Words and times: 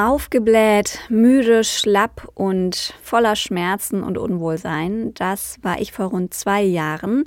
Aufgebläht, 0.00 1.00
müde, 1.08 1.64
schlapp 1.64 2.30
und 2.36 2.94
voller 3.02 3.34
Schmerzen 3.34 4.04
und 4.04 4.16
Unwohlsein, 4.16 5.12
das 5.14 5.58
war 5.62 5.80
ich 5.80 5.90
vor 5.90 6.06
rund 6.06 6.32
zwei 6.32 6.62
Jahren. 6.62 7.24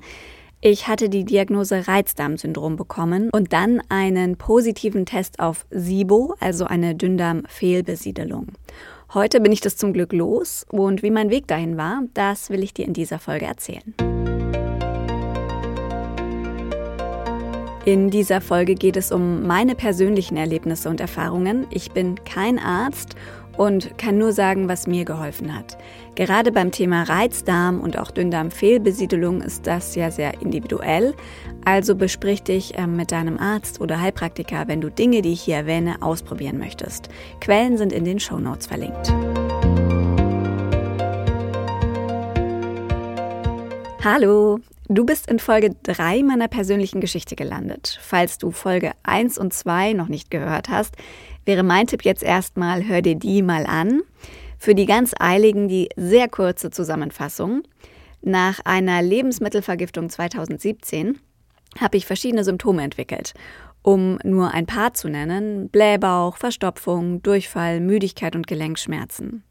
Ich 0.61 0.87
hatte 0.87 1.09
die 1.09 1.25
Diagnose 1.25 1.89
Reizdarmsyndrom 1.89 2.77
bekommen 2.77 3.29
und 3.33 3.51
dann 3.51 3.81
einen 3.89 4.37
positiven 4.37 5.05
Test 5.05 5.42
auf 5.42 5.65
SIBO, 5.71 6.35
also 6.39 6.63
eine 6.63 6.95
Dünndarmfehlbesiedelung. 6.95 8.47
Heute 9.13 9.41
bin 9.41 9.51
ich 9.51 9.59
das 9.59 9.75
zum 9.75 9.91
Glück 9.91 10.13
los 10.13 10.65
und 10.69 11.03
wie 11.03 11.11
mein 11.11 11.29
Weg 11.29 11.47
dahin 11.47 11.75
war, 11.75 12.03
das 12.13 12.51
will 12.51 12.63
ich 12.63 12.73
dir 12.73 12.85
in 12.85 12.93
dieser 12.93 13.19
Folge 13.19 13.47
erzählen. 13.47 13.93
In 17.84 18.11
dieser 18.11 18.41
Folge 18.41 18.75
geht 18.75 18.95
es 18.95 19.11
um 19.11 19.47
meine 19.47 19.73
persönlichen 19.73 20.38
Erlebnisse 20.38 20.88
und 20.88 21.02
Erfahrungen. 21.02 21.66
Ich 21.71 21.91
bin 21.91 22.23
kein 22.25 22.59
Arzt 22.59 23.15
und 23.57 23.97
kann 23.97 24.20
nur 24.20 24.34
sagen, 24.34 24.69
was 24.69 24.86
mir 24.86 25.04
geholfen 25.04 25.57
hat. 25.57 25.79
Gerade 26.14 26.52
beim 26.52 26.71
Thema 26.71 27.02
Reizdarm 27.02 27.82
und 27.82 27.97
auch 27.97 28.11
Dünndarmfehlbesiedelung 28.11 29.41
ist 29.41 29.65
das 29.65 29.96
ja 29.96 30.11
sehr 30.11 30.41
individuell. 30.41 31.15
Also 31.65 31.96
besprich 31.96 32.44
dich 32.44 32.74
ähm, 32.78 32.98
mit 32.98 33.12
deinem 33.12 33.40
Arzt 33.40 33.82
oder 33.82 34.00
Heilpraktiker, 34.00 34.68
wenn 34.68 34.82
du 34.82 34.91
Dinge, 34.91 35.24
die 35.24 35.34
ich 35.34 35.41
hier 35.41 35.55
erwähne, 35.55 35.96
ausprobieren 36.02 36.60
möchtest. 36.60 37.10
Quellen 37.40 37.77
sind 37.77 37.91
in 37.94 38.05
den 38.05 38.20
Show 38.20 38.38
Notes 38.38 38.68
verlinkt. 38.68 39.12
Hallo, 44.04 44.60
Du 44.94 45.05
bist 45.05 45.31
in 45.31 45.40
Folge 45.40 45.73
3 45.84 46.22
meiner 46.22 46.50
persönlichen 46.50 46.99
Geschichte 46.99 47.38
gelandet. 47.38 47.98
Falls 48.02 48.38
du 48.38 48.52
Folge 48.52 48.91
1 49.04 49.38
und 49.38 49.54
2 49.54 49.94
noch 49.94 50.09
nicht 50.09 50.30
gehört 50.30 50.68
hast, 50.68 50.98
wäre 51.45 51.63
mein 51.63 51.88
Tipp 51.88 52.04
jetzt 52.04 52.23
erstmal, 52.23 52.86
hör 52.86 53.02
dir 53.02 53.16
die 53.16 53.41
mal 53.41 53.66
an. 53.66 54.02
Für 54.58 54.76
die 54.76 54.85
ganz 54.85 55.13
Eiligen 55.18 55.70
die 55.70 55.88
sehr 55.96 56.27
kurze 56.27 56.71
Zusammenfassung. 56.71 57.63
Nach 58.21 58.60
einer 58.66 59.01
Lebensmittelvergiftung 59.01 60.10
2017 60.10 61.20
habe 61.79 61.96
ich 61.96 62.05
verschiedene 62.05 62.44
Symptome 62.44 62.84
entwickelt. 62.84 63.34
Um 63.84 64.19
nur 64.25 64.51
ein 64.51 64.66
paar 64.66 64.94
zu 64.94 65.07
nennen, 65.07 65.69
Blähbauch, 65.69 66.35
Verstopfung, 66.35 67.23
Durchfall, 67.23 67.79
Müdigkeit 67.79 68.35
und 68.35 68.45
Gelenkschmerzen. 68.45 69.45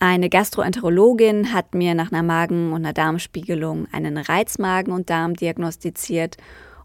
Eine 0.00 0.30
Gastroenterologin 0.30 1.52
hat 1.52 1.74
mir 1.74 1.94
nach 1.94 2.12
einer 2.12 2.22
Magen- 2.22 2.72
und 2.72 2.84
einer 2.84 2.92
Darmspiegelung 2.92 3.88
einen 3.90 4.16
Reizmagen 4.16 4.92
und 4.92 5.10
Darm 5.10 5.34
diagnostiziert. 5.34 6.36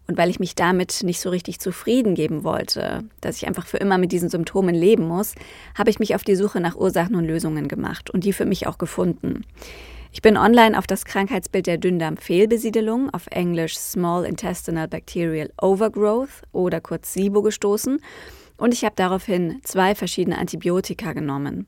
Und 0.08 0.18
weil 0.18 0.30
ich 0.30 0.40
mich 0.40 0.56
damit 0.56 1.00
nicht 1.04 1.20
so 1.20 1.30
richtig 1.30 1.60
zufrieden 1.60 2.16
geben 2.16 2.42
wollte, 2.42 3.04
dass 3.20 3.36
ich 3.36 3.46
einfach 3.46 3.66
für 3.66 3.76
immer 3.76 3.98
mit 3.98 4.10
diesen 4.10 4.28
Symptomen 4.30 4.74
leben 4.74 5.06
muss, 5.06 5.36
habe 5.78 5.90
ich 5.90 6.00
mich 6.00 6.16
auf 6.16 6.24
die 6.24 6.34
Suche 6.34 6.60
nach 6.60 6.74
Ursachen 6.74 7.14
und 7.14 7.24
Lösungen 7.24 7.68
gemacht 7.68 8.10
und 8.10 8.24
die 8.24 8.32
für 8.32 8.46
mich 8.46 8.66
auch 8.66 8.78
gefunden. 8.78 9.44
Ich 10.10 10.20
bin 10.20 10.36
online 10.36 10.76
auf 10.76 10.86
das 10.88 11.04
Krankheitsbild 11.04 11.68
der 11.68 11.78
Dünndarmfehlbesiedelung, 11.78 13.10
auf 13.10 13.28
Englisch 13.30 13.78
Small 13.78 14.24
Intestinal 14.24 14.88
Bacterial 14.88 15.50
Overgrowth 15.62 16.42
oder 16.52 16.80
kurz 16.80 17.14
SIBO 17.14 17.42
gestoßen 17.42 18.00
und 18.56 18.74
ich 18.74 18.84
habe 18.84 18.94
daraufhin 18.96 19.60
zwei 19.64 19.94
verschiedene 19.94 20.38
Antibiotika 20.38 21.12
genommen 21.12 21.66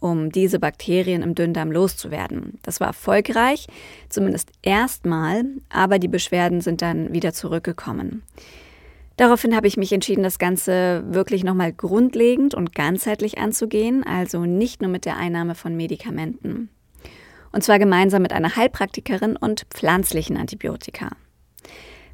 um 0.00 0.30
diese 0.30 0.58
Bakterien 0.58 1.22
im 1.22 1.34
Dünndarm 1.34 1.72
loszuwerden. 1.72 2.58
Das 2.62 2.80
war 2.80 2.88
erfolgreich, 2.88 3.66
zumindest 4.08 4.50
erstmal, 4.62 5.44
aber 5.68 5.98
die 5.98 6.08
Beschwerden 6.08 6.60
sind 6.60 6.82
dann 6.82 7.12
wieder 7.12 7.32
zurückgekommen. 7.32 8.22
Daraufhin 9.16 9.56
habe 9.56 9.66
ich 9.66 9.76
mich 9.76 9.92
entschieden, 9.92 10.22
das 10.22 10.38
Ganze 10.38 11.02
wirklich 11.08 11.42
nochmal 11.42 11.72
grundlegend 11.72 12.54
und 12.54 12.72
ganzheitlich 12.72 13.38
anzugehen, 13.38 14.04
also 14.06 14.44
nicht 14.44 14.80
nur 14.80 14.90
mit 14.90 15.04
der 15.04 15.16
Einnahme 15.16 15.56
von 15.56 15.76
Medikamenten. 15.76 16.68
Und 17.50 17.64
zwar 17.64 17.80
gemeinsam 17.80 18.22
mit 18.22 18.32
einer 18.32 18.54
Heilpraktikerin 18.54 19.36
und 19.36 19.66
pflanzlichen 19.70 20.36
Antibiotika. 20.36 21.10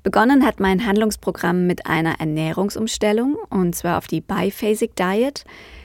Begonnen 0.03 0.47
hat 0.47 0.61
mein 0.61 0.87
Handlungsprogramm 0.87 1.67
mit 1.67 1.87
einer 1.87 2.21
Ernährungsumstellung, 2.21 3.37
und 3.51 3.75
zwar 3.75 3.99
auf 3.99 4.07
die 4.07 4.21
Biphasic 4.21 4.97
Diet, 4.97 5.45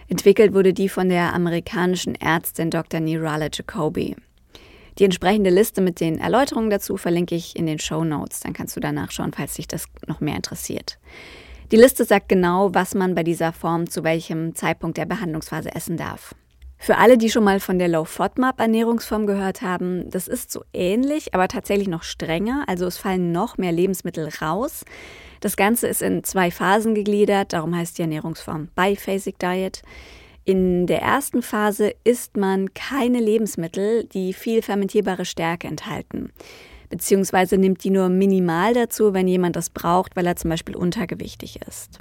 Entwickelt 0.10 0.56
wurde 0.56 0.74
die 0.74 0.90
von 0.90 1.08
der 1.08 1.36
amerikanischen 1.36 2.16
Ärztin 2.16 2.72
Dr. 2.72 3.00
Nirala 3.00 3.50
Jacoby. 3.54 4.16
Die 4.98 5.04
entsprechende 5.04 5.52
Liste 5.52 5.82
mit 5.82 6.00
den 6.00 6.18
Erläuterungen 6.18 6.72
dazu 6.72 6.98
verlinke 6.98 7.36
ich 7.36 7.56
in 7.56 7.68
den 7.68 7.78
Show 7.78 8.04
Notes. 8.04 8.40
Dann 8.40 8.54
kannst 8.54 8.76
du 8.76 8.80
danach 8.80 9.12
schauen, 9.12 9.34
falls 9.34 9.54
dich 9.54 9.68
das 9.68 9.86
noch 10.08 10.20
mehr 10.20 10.36
interessiert. 10.36 10.98
Die 11.72 11.78
Liste 11.78 12.06
sagt 12.06 12.28
genau, 12.28 12.74
was 12.74 12.96
man 12.96 13.14
bei 13.14 13.24
dieser 13.24 13.54
Form 13.54 13.88
zu 13.88 14.04
welchem 14.04 14.56
Zeitpunkt 14.56 14.98
der 14.98 15.06
Behandlungsphase 15.06 15.74
essen 15.76 15.96
darf. 15.96 16.34
Für 16.82 16.98
alle, 16.98 17.18
die 17.18 17.30
schon 17.30 17.44
mal 17.44 17.60
von 17.60 17.78
der 17.78 17.90
Low 17.90 18.06
FODMAP 18.06 18.58
Ernährungsform 18.58 19.28
gehört 19.28 19.62
haben, 19.62 20.10
das 20.10 20.30
ist 20.30 20.50
so 20.50 20.64
ähnlich, 20.74 21.34
aber 21.34 21.50
tatsächlich 21.50 21.90
noch 21.90 22.04
strenger. 22.04 22.64
Also 22.68 22.86
es 22.88 22.98
fallen 22.98 23.34
noch 23.34 23.58
mehr 23.58 23.74
Lebensmittel 23.74 24.30
raus. 24.42 24.86
Das 25.42 25.58
Ganze 25.58 25.88
ist 25.88 26.02
in 26.02 26.24
zwei 26.24 26.52
Phasen 26.52 26.96
gegliedert, 26.96 27.52
darum 27.52 27.76
heißt 27.76 27.98
die 27.98 28.04
Ernährungsform 28.04 28.70
Biphasic 28.76 29.38
Diet. 29.40 29.82
In 30.46 30.88
der 30.88 31.02
ersten 31.02 31.42
Phase 31.42 31.94
isst 32.06 32.38
man 32.38 32.74
keine 32.74 33.20
Lebensmittel, 33.20 34.06
die 34.06 34.32
viel 34.32 34.62
fermentierbare 34.62 35.26
Stärke 35.26 35.68
enthalten. 35.68 36.32
Beziehungsweise 36.90 37.58
nimmt 37.58 37.84
die 37.84 37.92
nur 37.92 38.08
minimal 38.08 38.74
dazu, 38.74 39.14
wenn 39.14 39.28
jemand 39.28 39.58
das 39.58 39.70
braucht, 39.70 40.16
weil 40.16 40.26
er 40.26 40.38
zum 40.38 40.50
Beispiel 40.50 40.78
untergewichtig 40.78 41.60
ist. 41.68 42.00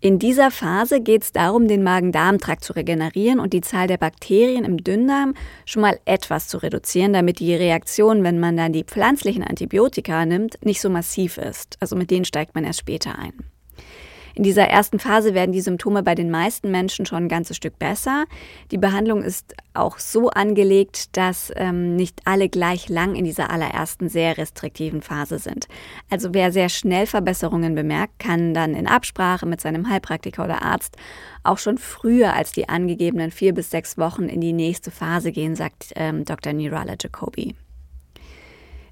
In 0.00 0.20
dieser 0.20 0.52
Phase 0.52 1.00
geht 1.00 1.24
es 1.24 1.32
darum, 1.32 1.66
den 1.66 1.82
Magen-Darm-Trakt 1.82 2.62
zu 2.62 2.72
regenerieren 2.72 3.40
und 3.40 3.52
die 3.52 3.62
Zahl 3.62 3.88
der 3.88 3.96
Bakterien 3.96 4.64
im 4.64 4.76
Dünndarm 4.76 5.34
schon 5.64 5.82
mal 5.82 5.98
etwas 6.04 6.46
zu 6.46 6.58
reduzieren, 6.58 7.12
damit 7.12 7.40
die 7.40 7.52
Reaktion, 7.52 8.22
wenn 8.22 8.38
man 8.38 8.56
dann 8.56 8.72
die 8.72 8.84
pflanzlichen 8.84 9.42
Antibiotika 9.42 10.24
nimmt, 10.24 10.64
nicht 10.64 10.80
so 10.80 10.88
massiv 10.88 11.36
ist. 11.36 11.76
Also 11.80 11.96
mit 11.96 12.12
denen 12.12 12.24
steigt 12.24 12.54
man 12.54 12.62
erst 12.62 12.78
später 12.78 13.18
ein. 13.18 13.32
In 14.38 14.44
dieser 14.44 14.68
ersten 14.68 15.00
Phase 15.00 15.34
werden 15.34 15.50
die 15.50 15.60
Symptome 15.60 16.04
bei 16.04 16.14
den 16.14 16.30
meisten 16.30 16.70
Menschen 16.70 17.06
schon 17.06 17.24
ein 17.24 17.28
ganzes 17.28 17.56
Stück 17.56 17.76
besser. 17.76 18.24
Die 18.70 18.78
Behandlung 18.78 19.20
ist 19.20 19.52
auch 19.74 19.98
so 19.98 20.30
angelegt, 20.30 21.16
dass 21.16 21.52
ähm, 21.56 21.96
nicht 21.96 22.20
alle 22.24 22.48
gleich 22.48 22.88
lang 22.88 23.16
in 23.16 23.24
dieser 23.24 23.50
allerersten 23.50 24.08
sehr 24.08 24.38
restriktiven 24.38 25.02
Phase 25.02 25.40
sind. 25.40 25.66
Also 26.08 26.34
wer 26.34 26.52
sehr 26.52 26.68
schnell 26.68 27.06
Verbesserungen 27.06 27.74
bemerkt, 27.74 28.20
kann 28.20 28.54
dann 28.54 28.76
in 28.76 28.86
Absprache 28.86 29.44
mit 29.44 29.60
seinem 29.60 29.90
Heilpraktiker 29.90 30.44
oder 30.44 30.62
Arzt 30.62 30.96
auch 31.42 31.58
schon 31.58 31.76
früher 31.76 32.32
als 32.32 32.52
die 32.52 32.68
angegebenen 32.68 33.32
vier 33.32 33.52
bis 33.52 33.72
sechs 33.72 33.98
Wochen 33.98 34.28
in 34.28 34.40
die 34.40 34.52
nächste 34.52 34.92
Phase 34.92 35.32
gehen, 35.32 35.56
sagt 35.56 35.94
ähm, 35.96 36.24
Dr. 36.24 36.52
Nirala 36.52 36.94
Jacobi. 37.00 37.56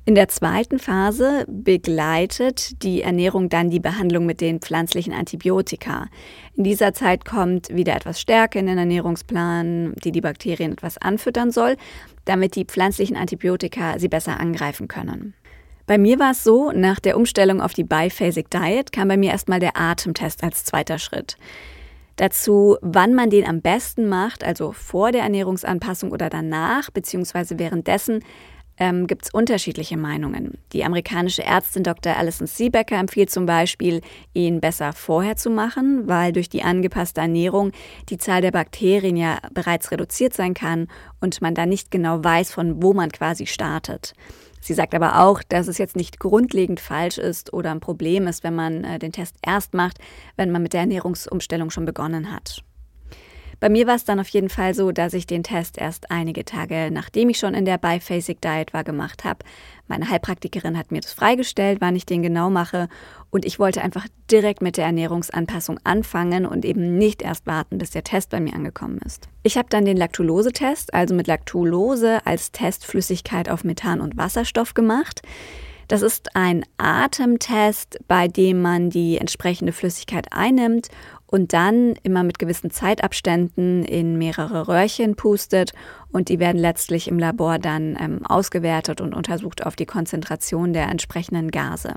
In 0.09 0.15
der 0.15 0.29
zweiten 0.29 0.79
Phase 0.79 1.45
begleitet 1.49 2.81
die 2.85 3.03
Ernährung 3.03 3.49
dann 3.49 3.71
die 3.71 3.81
Behandlung 3.81 4.25
mit 4.25 4.41
den 4.41 4.61
pflanzlichen 4.61 5.13
Antibiotika. 5.13 6.07
In 6.55 6.63
dieser 6.63 6.93
Zeit 6.93 7.25
kommt 7.25 7.75
wieder 7.75 7.97
etwas 7.97 8.21
Stärke 8.21 8.61
in 8.61 8.67
den 8.67 8.79
Ernährungsplan, 8.79 9.95
die 10.05 10.13
die 10.13 10.21
Bakterien 10.21 10.71
etwas 10.71 10.97
anfüttern 10.97 11.51
soll, 11.51 11.77
damit 12.25 12.55
die 12.55 12.65
pflanzlichen 12.65 13.17
Antibiotika 13.17 13.99
sie 13.99 14.07
besser 14.07 14.39
angreifen 14.39 14.87
können. 14.87 15.35
Bei 15.89 15.99
mir 15.99 16.21
war 16.21 16.31
es 16.31 16.45
so, 16.45 16.71
nach 16.71 17.01
der 17.01 17.17
Umstellung 17.17 17.61
auf 17.61 17.75
die 17.75 17.83
Biphasic 17.83 18.49
Diet 18.49 18.93
kam 18.93 19.09
bei 19.09 19.17
mir 19.17 19.33
erstmal 19.33 19.59
der 19.59 19.77
Atemtest 19.77 20.45
als 20.45 20.65
zweiter 20.65 21.01
Schritt. 21.01 21.37
Dazu, 22.15 22.77
wann 22.81 23.13
man 23.13 23.29
den 23.29 23.47
am 23.47 23.61
besten 23.61 24.09
macht, 24.09 24.45
also 24.45 24.73
vor 24.73 25.11
der 25.11 25.23
Ernährungsanpassung 25.23 26.13
oder 26.13 26.31
danach, 26.31 26.91
beziehungsweise 26.91 27.59
währenddessen, 27.59 28.21
ähm, 28.79 29.07
gibt 29.07 29.25
es 29.25 29.31
unterschiedliche 29.33 29.97
Meinungen. 29.97 30.59
Die 30.73 30.85
amerikanische 30.85 31.45
Ärztin 31.45 31.83
Dr. 31.83 32.17
Alison 32.17 32.47
Siebecker 32.47 32.97
empfiehlt 32.97 33.31
zum 33.31 33.47
Beispiel, 33.47 34.01
ihn 34.35 34.61
besser 34.61 34.93
vorher 34.93 35.37
zu 35.37 35.51
machen, 35.51 36.09
weil 36.09 36.33
durch 36.33 36.49
die 36.49 36.63
angepasste 36.63 37.21
Ernährung 37.21 37.73
die 38.09 38.19
Zahl 38.19 38.43
der 38.43 38.51
Bakterien 38.51 39.17
ja 39.17 39.39
bereits 39.53 39.91
reduziert 39.91 40.35
sein 40.35 40.55
kann 40.55 40.89
und 41.21 41.41
man 41.41 41.55
dann 41.55 41.69
nicht 41.69 41.91
genau 41.91 42.23
weiß, 42.23 42.53
von 42.53 42.83
wo 42.83 42.93
man 42.93 43.11
quasi 43.11 43.47
startet. 43.47 44.15
Sie 44.61 44.75
sagt 44.75 44.95
aber 44.97 45.21
auch, 45.21 45.43
dass 45.45 45.69
es 45.69 45.79
jetzt 45.79 45.95
nicht 45.95 46.19
grundlegend 46.19 46.81
falsch 46.81 47.19
ist 47.19 47.53
oder 47.53 47.71
ein 47.71 47.79
Problem 47.79 48.27
ist, 48.27 48.43
wenn 48.43 48.57
man 48.57 48.83
äh, 48.83 48.99
den 48.99 49.13
Test 49.13 49.37
erst 49.41 49.75
macht, 49.75 49.99
wenn 50.37 50.51
man 50.51 50.61
mit 50.61 50.73
der 50.73 50.81
Ernährungsumstellung 50.81 51.71
schon 51.71 51.85
begonnen 51.85 52.33
hat. 52.33 52.65
Bei 53.59 53.71
mir 53.71 53.87
war 53.87 53.95
es 53.95 54.05
dann 54.05 54.21
auf 54.21 54.29
jeden 54.29 54.51
Fall 54.51 54.75
so, 54.75 54.93
dass 54.93 55.15
ich 55.15 55.27
den 55.27 55.43
Test 55.43 55.79
erst 55.79 56.11
einige 56.11 56.45
Tage, 56.45 56.91
nachdem 56.93 57.31
ich 57.31 57.39
schon 57.39 57.55
in 57.55 57.65
der 57.65 57.79
Biphasic 57.79 58.41
Diet 58.41 58.75
war, 58.75 58.85
gemacht 58.85 59.25
habe. 59.25 59.39
Meine 59.89 60.11
Heilpraktikerin 60.11 60.77
hat 60.77 60.93
mir 60.93 61.01
das 61.01 61.13
freigestellt, 61.13 61.79
wann 61.81 61.97
ich 61.97 62.05
den 62.05 62.23
genau 62.23 62.51
mache. 62.51 62.89
Und 63.31 63.45
ich 63.45 63.59
wollte 63.59 63.83
einfach 63.83 64.07
direkt 64.31 64.61
mit 64.61 64.77
der 64.77 64.87
Ernährungsanpassung 64.87 65.81
anfangen 65.85 66.45
und 66.45 66.65
eben 66.65 66.99
nicht 66.99 67.23
erst 67.23 67.47
warten, 67.47 67.79
bis 67.79 67.91
der 67.91 68.05
Test 68.05 68.31
bei 68.31 68.41
mir 68.41 68.55
angekommen 68.55 68.99
ist. 69.05 69.29
Ich 69.43 69.57
habe 69.57 69.69
dann 69.71 69.85
den 69.85 69.97
Laktulose-Test, 69.97 70.93
also 70.93 71.15
mit 71.15 71.27
Laktulose 71.27 72.27
als 72.27 72.53
Testflüssigkeit 72.53 73.49
auf 73.49 73.65
Methan 73.65 74.01
und 74.01 74.17
Wasserstoff 74.17 74.75
gemacht. 74.75 75.23
Das 75.89 76.03
ist 76.03 76.35
ein 76.35 76.65
Atemtest, 76.79 77.99
bei 78.09 78.27
dem 78.27 78.61
man 78.61 78.91
die 78.91 79.19
entsprechende 79.19 79.73
Flüssigkeit 79.73 80.27
einnimmt 80.33 80.89
und 81.27 81.53
dann 81.53 81.95
immer 82.03 82.23
mit 82.23 82.39
gewissen 82.39 82.71
Zeitabständen 82.71 83.85
in 83.85 84.17
mehrere 84.19 84.69
Röhrchen 84.69 85.17
pustet 85.17 85.73
und 86.13 86.29
die 86.29 86.39
werden 86.39 86.59
letztlich 86.59 87.09
im 87.09 87.19
Labor 87.19 87.59
dann 87.59 87.97
ähm, 88.01 88.25
ausgewertet 88.27 89.01
und 89.01 89.15
untersucht 89.15 89.67
auf 89.67 89.77
die 89.77 89.87
Konzentration 89.87 90.73
der 90.73 90.89
entsprechenden 90.89 91.51
Gase. 91.51 91.95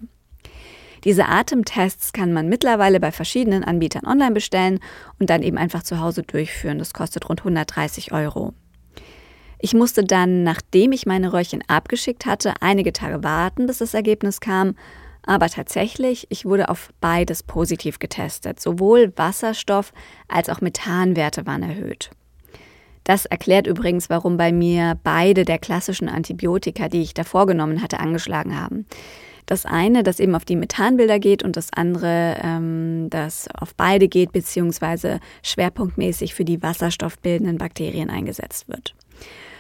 Diese 1.06 1.28
Atemtests 1.28 2.12
kann 2.12 2.34
man 2.34 2.50
mittlerweile 2.50 3.00
bei 3.00 3.12
verschiedenen 3.12 3.64
Anbietern 3.64 4.06
online 4.06 4.34
bestellen 4.34 4.80
und 5.18 5.30
dann 5.30 5.44
eben 5.44 5.58
einfach 5.58 5.84
zu 5.84 6.00
Hause 6.00 6.24
durchführen. 6.24 6.80
Das 6.80 6.94
kostet 6.94 7.30
rund 7.30 7.42
130 7.42 8.12
Euro. 8.12 8.54
Ich 9.60 9.74
musste 9.74 10.04
dann, 10.04 10.44
nachdem 10.44 10.94
ich 10.94 11.06
meine 11.06 11.34
Röhrchen 11.34 11.64
abgeschickt 11.68 12.26
hatte, 12.26 12.54
einige 12.62 12.94
Tage 12.94 13.24
warten, 13.24 13.66
bis 13.66 13.80
das 13.80 13.94
Ergebnis 13.94 14.40
kam. 14.40 14.76
Aber 15.24 15.50
tatsächlich, 15.50 16.28
ich 16.30 16.46
wurde 16.46 16.70
auf 16.70 16.90
beides 17.02 17.44
positiv 17.44 18.00
getestet. 18.00 18.60
Sowohl 18.60 19.14
Wasserstoff 19.16 19.94
als 20.28 20.50
auch 20.50 20.62
Methanwerte 20.62 21.46
waren 21.46 21.64
erhöht. 21.64 22.10
Das 23.04 23.26
erklärt 23.26 23.66
übrigens, 23.66 24.10
warum 24.10 24.38
bei 24.38 24.52
mir 24.52 24.98
beide 25.04 25.44
der 25.44 25.58
klassischen 25.58 26.10
Antibiotika, 26.10 26.90
die 26.90 27.02
ich 27.02 27.14
davor 27.14 27.48
genommen 27.48 27.82
hatte, 27.82 28.00
angeschlagen 28.00 28.60
haben. 28.60 28.86
Das 29.48 29.66
eine, 29.66 30.04
das 30.04 30.20
eben 30.20 30.36
auf 30.36 30.46
die 30.46 30.56
Methanbilder 30.56 31.18
geht 31.18 31.42
und 31.42 31.58
das 31.58 31.74
andere, 31.74 32.38
ähm, 32.44 33.08
das 33.10 33.48
auf 33.52 33.74
beide 33.74 34.08
geht, 34.08 34.32
beziehungsweise 34.32 35.20
schwerpunktmäßig 35.42 36.36
für 36.36 36.46
die 36.46 36.62
wasserstoffbildenden 36.62 37.58
Bakterien 37.58 38.12
eingesetzt 38.12 38.70
wird. 38.70 38.94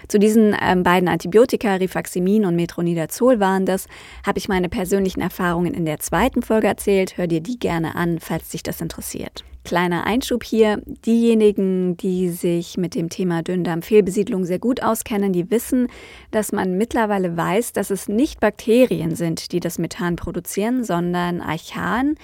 Zu 0.09 0.17
diesen 0.17 0.55
ähm, 0.59 0.81
beiden 0.81 1.07
Antibiotika, 1.07 1.75
Rifaximin 1.75 2.43
und 2.43 2.55
Metronidazol 2.55 3.39
waren 3.39 3.67
das, 3.67 3.87
habe 4.25 4.39
ich 4.39 4.49
meine 4.49 4.67
persönlichen 4.67 5.21
Erfahrungen 5.21 5.75
in 5.75 5.85
der 5.85 5.99
zweiten 5.99 6.41
Folge 6.41 6.65
erzählt. 6.65 7.15
Hör 7.17 7.27
dir 7.27 7.41
die 7.41 7.59
gerne 7.59 7.95
an, 7.95 8.17
falls 8.19 8.49
dich 8.49 8.63
das 8.63 8.81
interessiert. 8.81 9.43
Kleiner 9.63 10.07
Einschub 10.07 10.43
hier. 10.43 10.81
Diejenigen, 11.05 11.95
die 11.95 12.29
sich 12.29 12.75
mit 12.75 12.95
dem 12.95 13.09
Thema 13.09 13.43
Dünndarmfehlbesiedlung 13.43 14.45
sehr 14.45 14.57
gut 14.57 14.81
auskennen, 14.81 15.31
die 15.31 15.51
wissen, 15.51 15.89
dass 16.31 16.51
man 16.51 16.75
mittlerweile 16.75 17.37
weiß, 17.37 17.73
dass 17.73 17.91
es 17.91 18.07
nicht 18.07 18.39
Bakterien 18.39 19.15
sind, 19.15 19.51
die 19.51 19.59
das 19.59 19.77
Methan 19.77 20.15
produzieren, 20.15 20.83
sondern 20.83 21.39
Archaen. 21.39 22.15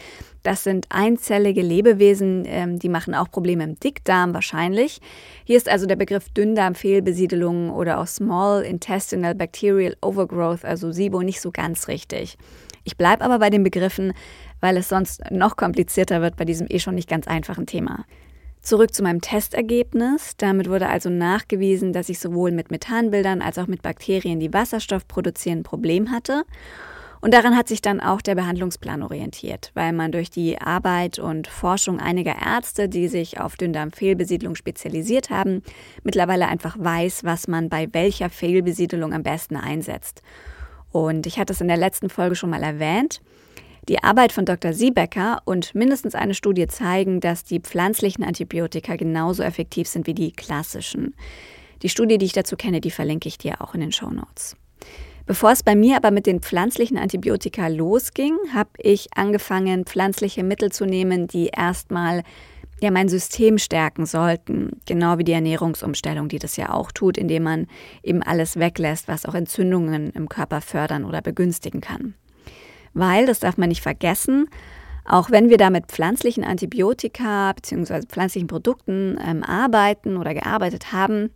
Das 0.45 0.63
sind 0.63 0.85
einzellige 0.89 1.63
Lebewesen, 1.63 2.43
ähm, 2.45 2.77
die 2.77 2.87
machen 2.87 3.15
auch 3.15 3.31
Probleme 3.31 3.63
im 3.63 3.79
Dickdarm 3.79 4.35
wahrscheinlich. 4.35 5.01
Hier 5.43 5.57
ist 5.57 5.67
also 5.67 5.87
der 5.87 5.95
Begriff 5.95 6.29
Dünndarmfehlbesiedelung 6.29 7.71
oder 7.71 7.99
auch 7.99 8.05
Small 8.05 8.61
Intestinal 8.61 9.33
Bacterial 9.33 9.97
Overgrowth, 10.03 10.63
also 10.63 10.91
SIBO, 10.91 11.23
nicht 11.23 11.41
so 11.41 11.49
ganz 11.49 11.87
richtig. 11.87 12.37
Ich 12.83 12.95
bleibe 12.95 13.23
aber 13.23 13.39
bei 13.39 13.49
den 13.49 13.63
Begriffen, 13.63 14.13
weil 14.59 14.77
es 14.77 14.87
sonst 14.87 15.23
noch 15.31 15.55
komplizierter 15.55 16.21
wird 16.21 16.35
bei 16.35 16.45
diesem 16.45 16.67
eh 16.69 16.77
schon 16.77 16.93
nicht 16.93 17.09
ganz 17.09 17.25
einfachen 17.25 17.65
Thema. 17.65 18.05
Zurück 18.61 18.93
zu 18.93 19.01
meinem 19.01 19.21
Testergebnis. 19.21 20.37
Damit 20.37 20.69
wurde 20.69 20.89
also 20.89 21.09
nachgewiesen, 21.09 21.91
dass 21.91 22.07
ich 22.07 22.19
sowohl 22.19 22.51
mit 22.51 22.69
Methanbildern 22.69 23.41
als 23.41 23.57
auch 23.57 23.65
mit 23.65 23.81
Bakterien, 23.81 24.39
die 24.39 24.53
Wasserstoff 24.53 25.07
produzieren, 25.07 25.59
ein 25.59 25.63
Problem 25.63 26.11
hatte. 26.11 26.43
Und 27.25 27.33
daran 27.33 27.57
hat 27.57 27.67
sich 27.67 27.81
dann 27.81 28.01
auch 28.01 28.21
der 28.21 28.35
Behandlungsplan 28.35 29.01
orientiert, 29.01 29.71
weil 29.73 29.93
man 29.93 30.11
durch 30.11 30.29
die 30.29 30.61
Arbeit 30.61 31.17
und 31.17 31.47
Forschung 31.47 31.99
einiger 31.99 32.35
Ärzte, 32.39 32.87
die 32.87 33.07
sich 33.07 33.39
auf 33.39 33.55
Dünndarmfehlbesiedlung 33.55 34.53
spezialisiert 34.53 35.31
haben, 35.31 35.63
mittlerweile 36.03 36.47
einfach 36.47 36.77
weiß, 36.77 37.23
was 37.23 37.47
man 37.47 37.67
bei 37.67 37.91
welcher 37.93 38.29
Fehlbesiedelung 38.29 39.11
am 39.11 39.23
besten 39.23 39.55
einsetzt. 39.55 40.21
Und 40.91 41.25
ich 41.25 41.39
hatte 41.39 41.53
es 41.53 41.61
in 41.61 41.67
der 41.67 41.77
letzten 41.77 42.11
Folge 42.11 42.35
schon 42.35 42.51
mal 42.51 42.61
erwähnt. 42.61 43.21
Die 43.89 44.03
Arbeit 44.03 44.31
von 44.31 44.45
Dr. 44.45 44.73
Siebecker 44.73 45.41
und 45.45 45.73
mindestens 45.73 46.13
eine 46.13 46.35
Studie 46.35 46.67
zeigen, 46.67 47.21
dass 47.21 47.43
die 47.43 47.59
pflanzlichen 47.59 48.23
Antibiotika 48.23 48.97
genauso 48.97 49.41
effektiv 49.41 49.87
sind 49.87 50.05
wie 50.05 50.13
die 50.13 50.31
klassischen. 50.31 51.15
Die 51.81 51.89
Studie, 51.89 52.19
die 52.19 52.27
ich 52.27 52.33
dazu 52.33 52.55
kenne, 52.55 52.81
die 52.81 52.91
verlinke 52.91 53.27
ich 53.27 53.39
dir 53.39 53.61
auch 53.61 53.73
in 53.73 53.81
den 53.81 53.91
Show 53.91 54.11
Notes. 54.11 54.55
Bevor 55.25 55.51
es 55.51 55.63
bei 55.63 55.75
mir 55.75 55.97
aber 55.97 56.11
mit 56.11 56.27
den 56.27 56.41
pflanzlichen 56.41 56.97
Antibiotika 56.97 57.67
losging, 57.67 58.37
habe 58.53 58.69
ich 58.77 59.07
angefangen, 59.15 59.85
pflanzliche 59.85 60.43
Mittel 60.43 60.71
zu 60.71 60.85
nehmen, 60.85 61.27
die 61.27 61.47
erstmal 61.47 62.21
ja 62.79 62.91
mein 62.91 63.09
System 63.09 63.57
stärken 63.57 64.05
sollten, 64.05 64.81
genau 64.85 65.17
wie 65.17 65.23
die 65.23 65.31
Ernährungsumstellung, 65.31 66.27
die 66.27 66.39
das 66.39 66.57
ja 66.57 66.71
auch 66.71 66.91
tut, 66.91 67.17
indem 67.17 67.43
man 67.43 67.67
eben 68.03 68.21
alles 68.21 68.57
weglässt, 68.59 69.07
was 69.07 69.25
auch 69.25 69.33
Entzündungen 69.33 70.11
im 70.11 70.29
Körper 70.29 70.61
fördern 70.61 71.05
oder 71.05 71.21
begünstigen 71.21 71.81
kann. 71.81 72.13
Weil, 72.93 73.25
das 73.25 73.39
darf 73.39 73.57
man 73.57 73.69
nicht 73.69 73.81
vergessen, 73.81 74.47
auch 75.05 75.31
wenn 75.31 75.49
wir 75.49 75.57
da 75.57 75.69
mit 75.69 75.87
pflanzlichen 75.87 76.43
Antibiotika 76.43 77.53
bzw. 77.53 78.01
pflanzlichen 78.07 78.47
Produkten 78.47 79.17
ähm, 79.25 79.43
arbeiten 79.43 80.17
oder 80.17 80.33
gearbeitet 80.33 80.91
haben, 80.91 81.31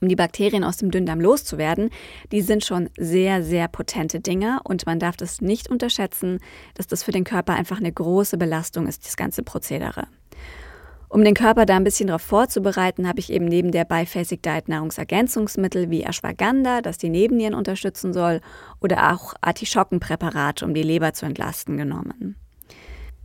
um 0.00 0.08
die 0.08 0.16
Bakterien 0.16 0.64
aus 0.64 0.76
dem 0.76 0.90
Dünndarm 0.90 1.20
loszuwerden, 1.20 1.90
die 2.32 2.42
sind 2.42 2.64
schon 2.64 2.90
sehr, 2.96 3.42
sehr 3.42 3.68
potente 3.68 4.20
Dinger 4.20 4.60
und 4.64 4.86
man 4.86 4.98
darf 4.98 5.16
das 5.16 5.40
nicht 5.40 5.68
unterschätzen, 5.68 6.40
dass 6.74 6.86
das 6.86 7.02
für 7.02 7.12
den 7.12 7.24
Körper 7.24 7.54
einfach 7.54 7.78
eine 7.78 7.92
große 7.92 8.38
Belastung 8.38 8.86
ist, 8.86 9.06
das 9.06 9.16
ganze 9.16 9.42
Prozedere. 9.42 10.06
Um 11.10 11.24
den 11.24 11.34
Körper 11.34 11.64
da 11.64 11.76
ein 11.76 11.84
bisschen 11.84 12.08
darauf 12.08 12.22
vorzubereiten, 12.22 13.08
habe 13.08 13.18
ich 13.20 13.32
eben 13.32 13.46
neben 13.46 13.72
der 13.72 13.86
Biphasic 13.86 14.42
Diet 14.42 14.68
Nahrungsergänzungsmittel 14.68 15.88
wie 15.88 16.02
Ashwagandha, 16.02 16.82
das 16.82 16.98
die 16.98 17.08
Nebennieren 17.08 17.54
unterstützen 17.54 18.12
soll, 18.12 18.42
oder 18.80 19.14
auch 19.14 19.32
Artischockenpräparate, 19.40 20.66
um 20.66 20.74
die 20.74 20.82
Leber 20.82 21.14
zu 21.14 21.24
entlasten, 21.24 21.78
genommen. 21.78 22.36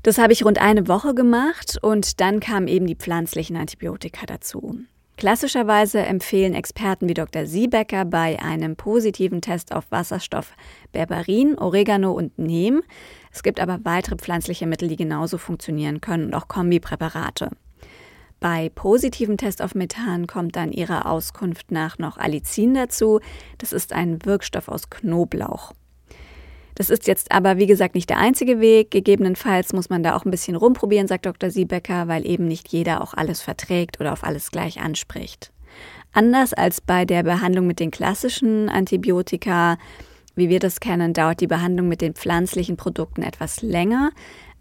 Das 0.01 0.17
habe 0.17 0.31
ich 0.31 0.45
rund 0.45 0.59
eine 0.59 0.87
Woche 0.87 1.13
gemacht 1.13 1.77
und 1.81 2.21
dann 2.21 2.39
kamen 2.39 2.67
eben 2.67 2.87
die 2.87 2.95
pflanzlichen 2.95 3.57
Antibiotika 3.57 4.25
dazu. 4.25 4.77
Klassischerweise 5.15 5.99
empfehlen 5.99 6.53
Experten 6.53 7.07
wie 7.07 7.13
Dr. 7.13 7.45
Siebecker 7.45 8.03
bei 8.03 8.39
einem 8.41 8.75
positiven 8.75 9.41
Test 9.41 9.71
auf 9.71 9.91
Wasserstoff 9.91 10.53
Berberin, 10.91 11.57
Oregano 11.57 12.11
und 12.11 12.37
Neem. 12.39 12.83
Es 13.31 13.43
gibt 13.43 13.59
aber 13.59 13.79
weitere 13.83 14.15
pflanzliche 14.15 14.65
Mittel, 14.65 14.87
die 14.87 14.95
genauso 14.95 15.37
funktionieren 15.37 16.01
können 16.01 16.25
und 16.25 16.33
auch 16.33 16.47
Kombipräparate. 16.47 17.51
Bei 18.39 18.69
positivem 18.73 19.37
Test 19.37 19.61
auf 19.61 19.73
Methan 19.73 20.27
kommt 20.27 20.57
dann 20.57 20.73
ihrer 20.73 21.05
Auskunft 21.05 21.71
nach 21.71 21.97
noch 21.97 22.17
Allicin 22.17 22.73
dazu. 22.73 23.21
Das 23.57 23.71
ist 23.71 23.93
ein 23.93 24.25
Wirkstoff 24.25 24.67
aus 24.67 24.89
Knoblauch. 24.89 25.73
Das 26.75 26.89
ist 26.89 27.07
jetzt 27.07 27.31
aber, 27.31 27.57
wie 27.57 27.67
gesagt, 27.67 27.95
nicht 27.95 28.09
der 28.09 28.17
einzige 28.17 28.59
Weg. 28.59 28.91
Gegebenenfalls 28.91 29.73
muss 29.73 29.89
man 29.89 30.03
da 30.03 30.15
auch 30.15 30.25
ein 30.25 30.31
bisschen 30.31 30.55
rumprobieren, 30.55 31.07
sagt 31.07 31.25
Dr. 31.25 31.49
Siebecker, 31.49 32.07
weil 32.07 32.25
eben 32.25 32.47
nicht 32.47 32.67
jeder 32.69 33.01
auch 33.01 33.13
alles 33.13 33.41
verträgt 33.41 33.99
oder 33.99 34.13
auf 34.13 34.23
alles 34.23 34.51
gleich 34.51 34.81
anspricht. 34.81 35.51
Anders 36.11 36.53
als 36.53 36.81
bei 36.81 37.05
der 37.05 37.23
Behandlung 37.23 37.67
mit 37.67 37.79
den 37.79 37.91
klassischen 37.91 38.69
Antibiotika, 38.69 39.77
wie 40.35 40.49
wir 40.49 40.59
das 40.59 40.79
kennen, 40.79 41.13
dauert 41.13 41.41
die 41.41 41.47
Behandlung 41.47 41.87
mit 41.87 42.01
den 42.01 42.13
pflanzlichen 42.13 42.77
Produkten 42.77 43.23
etwas 43.23 43.61
länger, 43.61 44.11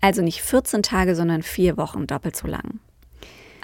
also 0.01 0.23
nicht 0.23 0.43
14 0.43 0.83
Tage, 0.83 1.15
sondern 1.15 1.43
vier 1.43 1.77
Wochen 1.77 2.07
doppelt 2.07 2.37
so 2.37 2.47
lang. 2.47 2.81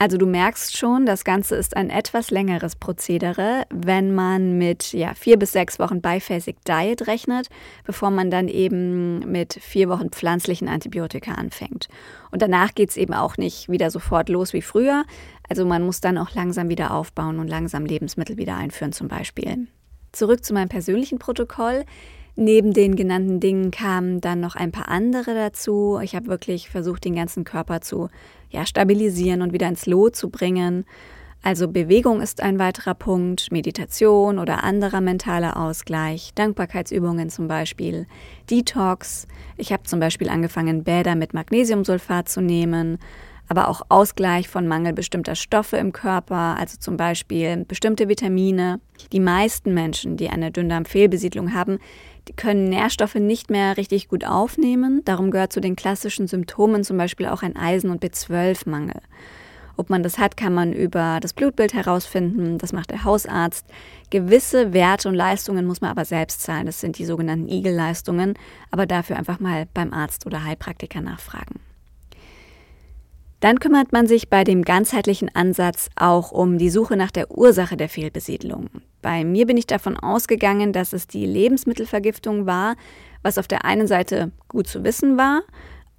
Also 0.01 0.17
du 0.17 0.27
merkst 0.27 0.77
schon, 0.77 1.07
das 1.07 1.25
Ganze 1.25 1.57
ist 1.57 1.77
ein 1.77 1.91
etwas 1.91 2.31
längeres 2.31 2.77
Prozedere, 2.77 3.65
wenn 3.69 4.15
man 4.15 4.57
mit 4.57 4.93
ja, 4.93 5.13
vier 5.15 5.37
bis 5.37 5.51
sechs 5.51 5.81
Wochen 5.81 6.01
Biphasic 6.01 6.65
Diet 6.65 7.09
rechnet, 7.09 7.49
bevor 7.85 8.13
man 8.13 8.31
dann 8.31 8.47
eben 8.47 9.19
mit 9.31 9.55
vier 9.55 9.89
Wochen 9.89 10.11
pflanzlichen 10.11 10.69
Antibiotika 10.69 11.33
anfängt. 11.33 11.89
Und 12.31 12.43
danach 12.43 12.77
geht 12.77 12.91
es 12.91 12.97
eben 12.97 13.13
auch 13.13 13.39
nicht 13.39 13.69
wieder 13.69 13.91
sofort 13.91 14.29
los 14.29 14.53
wie 14.53 14.63
früher. 14.63 15.05
Also 15.49 15.67
man 15.67 15.83
muss 15.83 16.01
dann 16.01 16.17
auch 16.17 16.33
langsam 16.33 16.69
wieder 16.69 16.95
aufbauen 16.95 17.41
und 17.41 17.49
langsam 17.49 17.85
Lebensmittel 17.85 18.37
wieder 18.37 18.57
einführen 18.57 18.93
zum 18.93 19.09
Beispiel. 19.09 19.67
Zurück 20.13 20.45
zu 20.45 20.55
meinem 20.55 20.69
persönlichen 20.69 21.19
Protokoll. 21.19 21.85
Neben 22.41 22.73
den 22.73 22.95
genannten 22.95 23.41
Dingen 23.41 23.73
kamen 23.73 24.21
dann 24.21 24.39
noch 24.39 24.55
ein 24.55 24.71
paar 24.71 24.89
andere 24.89 25.35
dazu. 25.35 25.99
Ich 26.01 26.15
habe 26.15 26.29
wirklich 26.29 26.71
versucht, 26.71 27.05
den 27.05 27.17
ganzen 27.17 27.43
Körper 27.43 27.81
zu 27.81 28.11
ja, 28.51 28.67
stabilisieren 28.67 29.43
und 29.43 29.53
wieder 29.53 29.69
ins 29.69 29.87
Lot 29.87 30.17
zu 30.17 30.31
bringen. 30.31 30.85
Also 31.43 31.69
Bewegung 31.69 32.21
ist 32.21 32.43
ein 32.43 32.59
weiterer 32.59 32.95
Punkt, 32.95 33.53
Meditation 33.53 34.39
oder 34.39 34.65
anderer 34.65 35.01
mentaler 35.01 35.57
Ausgleich, 35.57 36.33
Dankbarkeitsübungen 36.35 37.31
zum 37.31 37.47
Beispiel, 37.47 38.07
Detox. 38.51 39.29
Ich 39.57 39.73
habe 39.73 39.85
zum 39.85 40.01
Beispiel 40.01 40.29
angefangen, 40.29 40.83
Bäder 40.83 41.15
mit 41.15 41.35
Magnesiumsulfat 41.35 42.29
zu 42.29 42.41
nehmen, 42.41 42.99
aber 43.49 43.69
auch 43.69 43.83
Ausgleich 43.89 44.49
von 44.49 44.67
Mangel 44.67 44.93
bestimmter 44.93 45.37
Stoffe 45.37 45.77
im 45.77 45.93
Körper, 45.93 46.57
also 46.59 46.77
zum 46.79 46.97
Beispiel 46.97 47.65
bestimmte 47.67 48.09
Vitamine. 48.09 48.81
Die 49.13 49.21
meisten 49.21 49.73
Menschen, 49.73 50.17
die 50.17 50.29
eine 50.29 50.51
Dünndarmfehlbesiedlung 50.51 51.55
haben, 51.55 51.79
können 52.37 52.65
Nährstoffe 52.65 53.15
nicht 53.15 53.51
mehr 53.51 53.77
richtig 53.77 54.09
gut 54.09 54.25
aufnehmen. 54.25 55.03
Darum 55.05 55.31
gehört 55.31 55.53
zu 55.53 55.61
den 55.61 55.77
klassischen 55.77 56.27
Symptomen 56.27 56.85
zum 56.85 56.97
Beispiel 56.97 57.27
auch 57.27 57.43
ein 57.43 57.57
Eisen- 57.57 57.91
und 57.91 58.03
B12-Mangel. 58.03 59.01
Ob 59.77 59.91
man 59.91 60.03
das 60.03 60.19
hat, 60.19 60.37
kann 60.37 60.53
man 60.53 60.73
über 60.73 61.19
das 61.21 61.33
Blutbild 61.33 61.73
herausfinden. 61.73 62.59
Das 62.59 62.73
macht 62.73 62.91
der 62.91 63.05
Hausarzt. 63.05 63.65
Gewisse 64.11 64.73
Werte 64.73 65.09
und 65.09 65.15
Leistungen 65.15 65.67
muss 65.67 65.81
man 65.81 65.91
aber 65.91 66.05
selbst 66.05 66.43
zahlen. 66.43 66.67
Das 66.67 66.81
sind 66.81 66.99
die 66.99 67.05
sogenannten 67.05 67.49
Igel-Leistungen. 67.49 68.35
Aber 68.73 68.87
dafür 68.87 69.17
einfach 69.17 69.39
mal 69.39 69.69
beim 69.75 69.93
Arzt 69.93 70.27
oder 70.27 70.45
Heilpraktiker 70.45 71.01
nachfragen. 71.01 71.61
Dann 73.41 73.61
kümmert 73.61 73.93
man 73.93 74.07
sich 74.07 74.29
bei 74.29 74.43
dem 74.43 74.63
ganzheitlichen 74.63 75.35
Ansatz 75.35 75.91
auch 75.95 76.33
um 76.33 76.59
die 76.59 76.71
Suche 76.71 76.97
nach 76.97 77.13
der 77.13 77.31
Ursache 77.31 77.77
der 77.77 77.89
Fehlbesiedlung. 77.89 78.69
Bei 79.01 79.25
mir 79.25 79.47
bin 79.47 79.57
ich 79.57 79.67
davon 79.67 79.97
ausgegangen, 79.97 80.73
dass 80.73 80.93
es 80.93 81.07
die 81.07 81.25
Lebensmittelvergiftung 81.25 82.47
war, 82.47 82.75
was 83.23 83.39
auf 83.39 83.47
der 83.47 83.65
einen 83.65 83.87
Seite 83.87 84.33
gut 84.49 84.67
zu 84.67 84.83
wissen 84.83 85.17
war, 85.17 85.43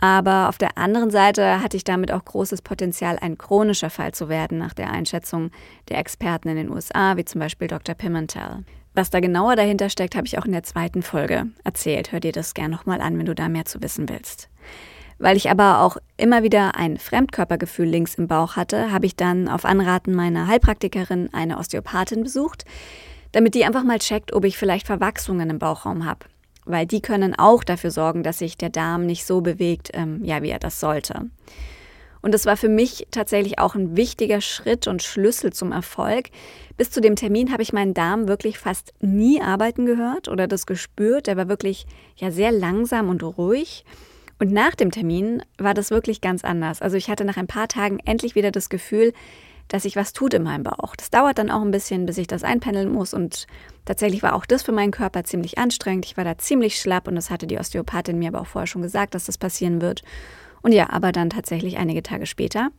aber 0.01 0.48
auf 0.48 0.58
der 0.58 0.77
anderen 0.77 1.12
Seite 1.12 1.62
hatte 1.62 1.75
ich 1.75 1.84
damit 1.84 2.12
auch 2.12 2.24
großes 2.24 2.62
Potenzial, 2.62 3.17
ein 3.19 3.38
chronischer 3.38 3.89
Fall 3.89 4.13
zu 4.13 4.29
werden, 4.29 4.58
nach 4.58 4.74
der 4.74 4.91
Einschätzung 4.91 5.51
der 5.89 5.98
Experten 5.98 6.48
in 6.50 6.55
den 6.55 6.69
USA, 6.69 7.17
wie 7.17 7.25
zum 7.25 7.39
Beispiel 7.39 7.67
Dr. 7.67 7.96
Pimentel. 7.96 8.63
Was 8.93 9.10
da 9.10 9.19
genauer 9.19 9.55
dahinter 9.55 9.89
steckt, 9.89 10.15
habe 10.15 10.25
ich 10.25 10.38
auch 10.39 10.46
in 10.46 10.53
der 10.53 10.63
zweiten 10.63 11.03
Folge 11.03 11.48
erzählt. 11.63 12.12
Hör 12.12 12.22
dir 12.22 12.31
das 12.31 12.53
gerne 12.53 12.74
nochmal 12.75 13.01
an, 13.01 13.17
wenn 13.17 13.25
du 13.25 13.36
da 13.36 13.50
mehr 13.50 13.65
zu 13.65 13.81
wissen 13.81 14.10
willst. 14.10 14.50
Weil 15.19 15.35
ich 15.35 15.49
aber 15.49 15.81
auch 15.81 15.97
immer 16.15 16.43
wieder 16.43 16.75
ein 16.75 16.97
Fremdkörpergefühl 16.97 17.88
links 17.88 18.15
im 18.15 18.27
Bauch 18.27 18.55
hatte, 18.55 18.91
habe 18.91 19.05
ich 19.05 19.17
dann 19.17 19.49
auf 19.49 19.65
Anraten 19.65 20.15
meiner 20.15 20.47
Heilpraktikerin 20.47 21.29
eine 21.33 21.57
Osteopathin 21.57 22.23
besucht, 22.23 22.63
damit 23.33 23.53
die 23.53 23.65
einfach 23.65 23.83
mal 23.83 23.99
checkt, 23.99 24.33
ob 24.33 24.45
ich 24.45 24.57
vielleicht 24.57 24.88
Verwachsungen 24.88 25.49
im 25.49 25.59
Bauchraum 25.59 26.05
habe. 26.05 26.25
Weil 26.65 26.85
die 26.85 27.01
können 27.01 27.38
auch 27.38 27.63
dafür 27.63 27.91
sorgen, 27.91 28.23
dass 28.23 28.39
sich 28.39 28.57
der 28.57 28.69
Darm 28.69 29.05
nicht 29.05 29.25
so 29.25 29.41
bewegt, 29.41 29.89
ähm, 29.93 30.23
ja, 30.23 30.41
wie 30.41 30.49
er 30.49 30.59
das 30.59 30.79
sollte. 30.79 31.29
Und 32.21 32.33
das 32.33 32.45
war 32.45 32.57
für 32.57 32.69
mich 32.69 33.07
tatsächlich 33.11 33.59
auch 33.59 33.75
ein 33.75 33.95
wichtiger 33.95 34.41
Schritt 34.41 34.88
und 34.88 35.03
Schlüssel 35.03 35.53
zum 35.53 35.71
Erfolg. 35.71 36.29
Bis 36.77 36.91
zu 36.91 37.01
dem 37.01 37.15
Termin 37.15 37.51
habe 37.51 37.63
ich 37.63 37.73
meinen 37.73 37.93
Darm 37.93 38.27
wirklich 38.27 38.57
fast 38.57 38.93
nie 38.99 39.41
arbeiten 39.41 39.85
gehört 39.85 40.27
oder 40.27 40.47
das 40.47 40.65
gespürt. 40.65 41.27
Er 41.27 41.38
war 41.38 41.49
wirklich 41.49 41.85
ja 42.17 42.31
sehr 42.31 42.51
langsam 42.51 43.09
und 43.09 43.23
ruhig. 43.23 43.85
Und 44.39 44.51
nach 44.51 44.74
dem 44.75 44.91
Termin 44.91 45.43
war 45.58 45.74
das 45.74 45.91
wirklich 45.91 46.22
ganz 46.22 46.43
anders. 46.43 46.81
Also 46.81 46.96
ich 46.96 47.10
hatte 47.10 47.25
nach 47.25 47.38
ein 47.38 47.48
paar 47.48 47.67
Tagen 47.67 48.00
endlich 48.05 48.36
wieder 48.36 48.51
das 48.51 48.69
Gefühl, 48.69 49.13
dass 49.67 49.84
sich 49.84 49.96
was 49.96 50.13
tut 50.13 50.34
in 50.34 50.43
meinem 50.43 50.63
Bauch. 50.63 50.96
Das 50.96 51.10
dauert 51.12 51.38
dann 51.38 51.51
auch 51.51 51.62
ein 51.62 51.72
bisschen, 51.72 52.05
bis 52.05 52.17
ich 52.17 52.27
das 52.27 52.43
einpendeln 52.43 52.91
muss. 52.91 53.13
Und 53.13 53.48
tatsächlich 53.86 54.24
war 54.24 54.34
auch 54.34 54.46
das 54.46 54.63
für 54.63 54.72
meinen 54.72 54.91
Körper 54.91 55.24
ziemlich 55.25 55.58
anstrengend. 55.58 56.05
Ich 56.05 56.17
war 56.17 56.24
da 56.24 56.38
ziemlich 56.38 56.79
schlapp 56.79 57.08
und 57.08 57.15
das 57.15 57.29
hatte 57.29 57.48
die 57.48 57.60
Osteopathin 57.60 58.17
mir 58.17 58.29
aber 58.29 58.41
auch 58.41 58.48
vorher 58.48 58.67
schon 58.67 58.81
gesagt, 58.81 59.13
dass 59.13 59.25
das 59.25 59.38
passieren 59.38 59.81
wird. 59.81 60.01
Und 60.62 60.72
ja, 60.72 60.89
aber 60.89 61.12
dann 61.12 61.29
tatsächlich 61.29 61.77
einige 61.77 62.01
Tage 62.01 62.25
später 62.25 62.69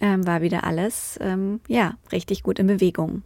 ähm, 0.00 0.26
war 0.26 0.42
wieder 0.42 0.64
alles 0.64 1.18
ähm, 1.20 1.60
ja 1.68 1.96
richtig 2.12 2.42
gut 2.42 2.58
in 2.58 2.66
Bewegung. 2.66 3.22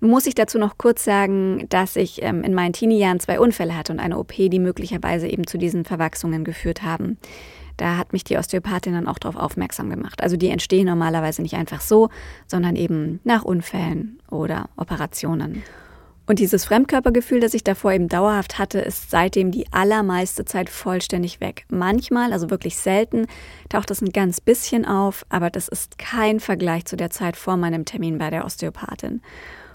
Muss 0.00 0.26
ich 0.26 0.34
dazu 0.34 0.58
noch 0.58 0.78
kurz 0.78 1.04
sagen, 1.04 1.66
dass 1.68 1.96
ich 1.96 2.22
ähm, 2.22 2.42
in 2.42 2.54
meinen 2.54 2.72
Teenie-Jahren 2.72 3.20
zwei 3.20 3.40
Unfälle 3.40 3.76
hatte 3.76 3.92
und 3.92 4.00
eine 4.00 4.18
OP, 4.18 4.34
die 4.36 4.58
möglicherweise 4.58 5.26
eben 5.26 5.46
zu 5.46 5.58
diesen 5.58 5.84
Verwachsungen 5.84 6.44
geführt 6.44 6.82
haben. 6.82 7.18
Da 7.76 7.96
hat 7.96 8.12
mich 8.12 8.24
die 8.24 8.36
Osteopathin 8.36 8.94
dann 8.94 9.06
auch 9.06 9.18
darauf 9.18 9.36
aufmerksam 9.36 9.90
gemacht. 9.90 10.22
Also 10.22 10.36
die 10.36 10.48
entstehen 10.48 10.86
normalerweise 10.86 11.42
nicht 11.42 11.54
einfach 11.54 11.80
so, 11.80 12.08
sondern 12.46 12.76
eben 12.76 13.20
nach 13.24 13.42
Unfällen 13.44 14.18
oder 14.30 14.68
Operationen. 14.76 15.62
Und 16.28 16.40
dieses 16.40 16.64
Fremdkörpergefühl, 16.64 17.38
das 17.38 17.54
ich 17.54 17.62
davor 17.62 17.92
eben 17.92 18.08
dauerhaft 18.08 18.58
hatte, 18.58 18.80
ist 18.80 19.10
seitdem 19.10 19.52
die 19.52 19.72
allermeiste 19.72 20.44
Zeit 20.44 20.68
vollständig 20.68 21.40
weg. 21.40 21.64
Manchmal, 21.68 22.32
also 22.32 22.50
wirklich 22.50 22.76
selten, 22.76 23.26
taucht 23.68 23.92
es 23.92 24.02
ein 24.02 24.10
ganz 24.10 24.40
bisschen 24.40 24.84
auf, 24.84 25.24
aber 25.28 25.50
das 25.50 25.68
ist 25.68 25.98
kein 25.98 26.40
Vergleich 26.40 26.84
zu 26.86 26.96
der 26.96 27.10
Zeit 27.10 27.36
vor 27.36 27.56
meinem 27.56 27.84
Termin 27.84 28.18
bei 28.18 28.30
der 28.30 28.44
Osteopathin. 28.44 29.22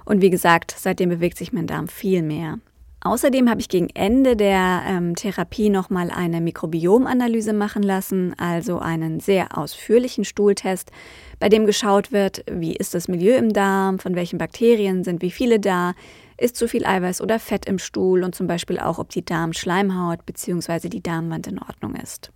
Und 0.05 0.21
wie 0.21 0.29
gesagt, 0.29 0.75
seitdem 0.77 1.09
bewegt 1.09 1.37
sich 1.37 1.53
mein 1.53 1.67
Darm 1.67 1.87
viel 1.87 2.21
mehr. 2.21 2.59
Außerdem 3.03 3.49
habe 3.49 3.59
ich 3.59 3.67
gegen 3.67 3.89
Ende 3.89 4.35
der 4.35 4.83
ähm, 4.87 5.15
Therapie 5.15 5.71
nochmal 5.71 6.11
eine 6.11 6.39
Mikrobiomanalyse 6.39 7.51
machen 7.51 7.81
lassen, 7.81 8.35
also 8.37 8.77
einen 8.77 9.19
sehr 9.19 9.57
ausführlichen 9.57 10.23
Stuhltest, 10.23 10.91
bei 11.39 11.49
dem 11.49 11.65
geschaut 11.65 12.11
wird, 12.11 12.43
wie 12.49 12.75
ist 12.75 12.93
das 12.93 13.07
Milieu 13.07 13.35
im 13.37 13.53
Darm, 13.53 13.97
von 13.97 14.13
welchen 14.13 14.37
Bakterien 14.37 15.03
sind 15.03 15.23
wie 15.23 15.31
viele 15.31 15.59
da, 15.59 15.93
ist 16.37 16.55
zu 16.55 16.67
viel 16.67 16.85
Eiweiß 16.85 17.21
oder 17.21 17.39
Fett 17.39 17.65
im 17.65 17.79
Stuhl 17.79 18.23
und 18.23 18.35
zum 18.35 18.45
Beispiel 18.45 18.79
auch, 18.79 18.99
ob 18.99 19.09
die 19.09 19.25
Darmschleimhaut 19.25 20.23
bzw. 20.27 20.87
die 20.87 21.01
Darmwand 21.01 21.47
in 21.47 21.57
Ordnung 21.57 21.95
ist. 21.95 22.31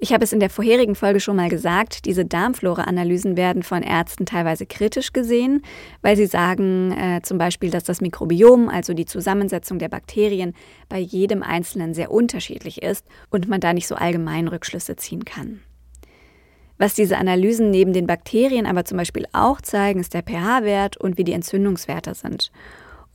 Ich 0.00 0.12
habe 0.12 0.22
es 0.22 0.32
in 0.32 0.38
der 0.38 0.48
vorherigen 0.48 0.94
Folge 0.94 1.18
schon 1.18 1.34
mal 1.34 1.48
gesagt, 1.48 2.04
diese 2.04 2.24
Darmflora-Analysen 2.24 3.36
werden 3.36 3.64
von 3.64 3.82
Ärzten 3.82 4.26
teilweise 4.26 4.64
kritisch 4.64 5.12
gesehen, 5.12 5.62
weil 6.02 6.16
sie 6.16 6.26
sagen 6.26 6.92
äh, 6.92 7.20
zum 7.22 7.36
Beispiel, 7.36 7.70
dass 7.70 7.82
das 7.82 8.00
Mikrobiom, 8.00 8.68
also 8.68 8.94
die 8.94 9.06
Zusammensetzung 9.06 9.80
der 9.80 9.88
Bakterien, 9.88 10.54
bei 10.88 11.00
jedem 11.00 11.42
Einzelnen 11.42 11.94
sehr 11.94 12.12
unterschiedlich 12.12 12.80
ist 12.80 13.06
und 13.30 13.48
man 13.48 13.60
da 13.60 13.72
nicht 13.72 13.88
so 13.88 13.96
allgemein 13.96 14.46
Rückschlüsse 14.46 14.94
ziehen 14.94 15.24
kann. 15.24 15.62
Was 16.78 16.94
diese 16.94 17.18
Analysen 17.18 17.70
neben 17.70 17.92
den 17.92 18.06
Bakterien 18.06 18.66
aber 18.66 18.84
zum 18.84 18.98
Beispiel 18.98 19.26
auch 19.32 19.60
zeigen, 19.60 19.98
ist 19.98 20.14
der 20.14 20.22
pH-Wert 20.22 20.96
und 20.96 21.18
wie 21.18 21.24
die 21.24 21.32
Entzündungswerte 21.32 22.14
sind. 22.14 22.52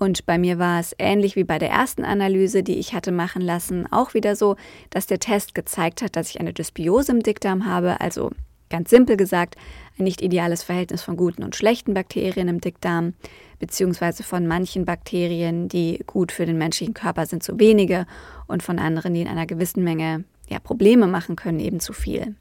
Und 0.03 0.25
bei 0.25 0.38
mir 0.38 0.60
war 0.60 0.81
es 0.81 0.93
ähnlich 1.00 1.38
wie 1.38 1.45
bei 1.45 1.57
der 1.57 1.69
ersten 1.69 2.03
Analyse, 2.03 2.62
die 2.62 2.77
ich 2.77 2.93
hatte 2.93 3.13
machen 3.13 3.41
lassen, 3.41 3.89
auch 3.89 4.13
wieder 4.13 4.36
so, 4.36 4.57
dass 4.89 5.07
der 5.07 5.19
Test 5.19 5.55
gezeigt 5.55 6.01
hat, 6.01 6.17
dass 6.17 6.29
ich 6.29 6.41
eine 6.41 6.51
Dysbiose 6.51 7.13
im 7.13 7.24
Dickdarm 7.24 7.65
habe, 7.65 8.01
also 8.01 8.29
ganz 8.69 8.89
simpel 8.89 9.15
gesagt, 9.15 9.55
ein 9.98 10.03
nicht 10.03 10.22
ideales 10.22 10.62
Verhältnis 10.62 11.03
von 11.03 11.15
guten 11.15 11.41
und 11.41 11.55
schlechten 11.55 11.93
Bakterien 11.93 12.50
im 12.50 12.60
Dickdarm, 12.60 13.13
beziehungsweise 13.60 14.24
von 14.24 14.45
manchen 14.45 14.83
Bakterien, 14.83 15.69
die 15.69 16.03
gut 16.05 16.33
für 16.33 16.45
den 16.45 16.57
menschlichen 16.57 16.93
Körper 16.93 17.25
sind, 17.25 17.41
zu 17.41 17.57
wenige 17.57 18.05
und 18.48 18.62
von 18.62 18.79
anderen, 18.79 19.13
die 19.13 19.22
in 19.22 19.29
einer 19.29 19.45
gewissen 19.45 19.86
Menge 19.86 20.25
ja, 20.50 20.60
Probleme 20.60 21.07
machen 21.07 21.38
können, 21.38 21.62
eben 21.62 21.79
zu 21.79 21.93
viel. 21.93 22.36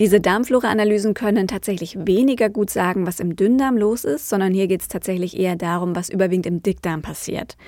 Diese 0.00 0.18
Darmflora-Analysen 0.18 1.12
können 1.12 1.46
tatsächlich 1.46 1.94
weniger 2.06 2.48
gut 2.48 2.70
sagen, 2.70 3.06
was 3.06 3.20
im 3.20 3.36
Dünndarm 3.36 3.76
los 3.76 4.04
ist, 4.04 4.30
sondern 4.30 4.54
hier 4.54 4.66
geht 4.66 4.80
es 4.80 4.88
tatsächlich 4.88 5.38
eher 5.38 5.56
darum, 5.56 5.94
was 5.94 6.08
überwiegend 6.08 6.46
im 6.46 6.62
Dickdarm 6.62 7.02
passiert. 7.02 7.58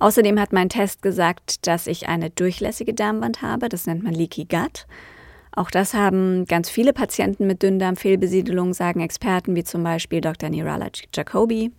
Außerdem 0.00 0.40
hat 0.40 0.52
mein 0.52 0.68
Test 0.68 1.00
gesagt, 1.00 1.68
dass 1.68 1.86
ich 1.86 2.08
eine 2.08 2.30
durchlässige 2.30 2.92
Darmwand 2.92 3.40
habe, 3.40 3.68
das 3.68 3.86
nennt 3.86 4.02
man 4.02 4.14
Leaky 4.14 4.46
Gut. 4.46 4.86
Auch 5.52 5.70
das 5.70 5.94
haben 5.94 6.44
ganz 6.46 6.68
viele 6.68 6.92
Patienten 6.92 7.46
mit 7.46 7.62
Dünndarmfehlbesiedelung, 7.62 8.74
sagen 8.74 8.98
Experten 8.98 9.54
wie 9.54 9.64
zum 9.64 9.84
Beispiel 9.84 10.20
Dr. 10.20 10.48
Nirala 10.48 10.88
Jacobi. 11.14 11.70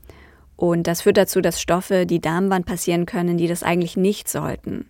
Und 0.55 0.88
das 0.88 1.01
führt 1.01 1.17
dazu, 1.17 1.41
dass 1.41 1.60
Stoffe 1.60 2.05
die 2.05 2.21
Darmwand 2.21 2.65
passieren 2.65 3.05
können, 3.05 3.38
die 3.38 3.48
das 3.48 3.62
eigentlich 3.62 3.98
nicht 3.98 4.29
sollten. 4.29 4.86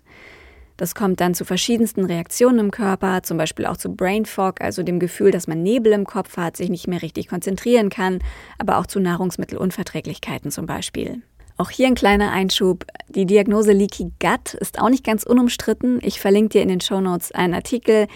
Das 0.81 0.95
kommt 0.95 1.19
dann 1.19 1.35
zu 1.35 1.45
verschiedensten 1.45 2.05
Reaktionen 2.05 2.57
im 2.57 2.71
Körper, 2.71 3.21
zum 3.21 3.37
Beispiel 3.37 3.67
auch 3.67 3.77
zu 3.77 3.93
Brain 3.93 4.25
Fog, 4.25 4.61
also 4.61 4.81
dem 4.81 4.99
Gefühl, 4.99 5.29
dass 5.29 5.45
man 5.45 5.61
Nebel 5.61 5.93
im 5.93 6.07
Kopf 6.07 6.37
hat, 6.37 6.57
sich 6.57 6.71
nicht 6.71 6.87
mehr 6.87 7.03
richtig 7.03 7.27
konzentrieren 7.27 7.91
kann, 7.91 8.17
aber 8.57 8.79
auch 8.79 8.87
zu 8.87 8.99
Nahrungsmittelunverträglichkeiten 8.99 10.49
zum 10.49 10.65
Beispiel. 10.65 11.21
Auch 11.55 11.69
hier 11.69 11.85
ein 11.85 11.93
kleiner 11.93 12.31
Einschub. 12.31 12.87
Die 13.09 13.27
Diagnose 13.27 13.73
Leaky 13.73 14.11
Gut 14.19 14.55
ist 14.55 14.79
auch 14.79 14.89
nicht 14.89 15.03
ganz 15.03 15.21
unumstritten. 15.21 15.99
Ich 16.01 16.19
verlinke 16.19 16.53
dir 16.53 16.63
in 16.63 16.69
den 16.69 16.81
Show 16.81 16.99
Notes 16.99 17.31
einen 17.31 17.53
Artikel, 17.53 18.07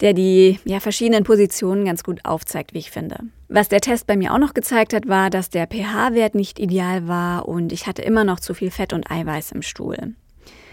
der 0.00 0.14
die 0.14 0.60
ja, 0.64 0.80
verschiedenen 0.80 1.24
Positionen 1.24 1.84
ganz 1.84 2.04
gut 2.04 2.24
aufzeigt, 2.24 2.72
wie 2.72 2.78
ich 2.78 2.90
finde. 2.90 3.18
Was 3.48 3.68
der 3.68 3.82
Test 3.82 4.06
bei 4.06 4.16
mir 4.16 4.32
auch 4.32 4.38
noch 4.38 4.54
gezeigt 4.54 4.94
hat, 4.94 5.08
war, 5.08 5.28
dass 5.28 5.50
der 5.50 5.66
pH-Wert 5.66 6.34
nicht 6.34 6.58
ideal 6.58 7.06
war 7.06 7.46
und 7.46 7.70
ich 7.70 7.86
hatte 7.86 8.00
immer 8.00 8.24
noch 8.24 8.40
zu 8.40 8.54
viel 8.54 8.70
Fett 8.70 8.94
und 8.94 9.10
Eiweiß 9.10 9.52
im 9.52 9.60
Stuhl. 9.60 10.14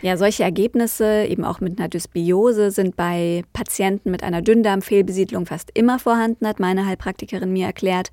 Ja, 0.02 0.18
solche 0.18 0.44
Ergebnisse, 0.44 1.26
eben 1.26 1.46
auch 1.46 1.62
mit 1.62 1.80
einer 1.80 1.88
Dysbiose, 1.90 2.72
sind 2.72 2.96
bei 2.96 3.44
Patienten 3.54 4.12
mit 4.12 4.24
einer 4.24 4.42
Dünndarmfehlbesiedlung 4.42 5.46
fast 5.46 5.72
immer 5.74 6.00
vorhanden, 6.00 6.48
hat 6.48 6.60
meine 6.60 6.86
Heilpraktikerin 6.86 7.52
mir 7.52 7.66
erklärt. 7.66 8.12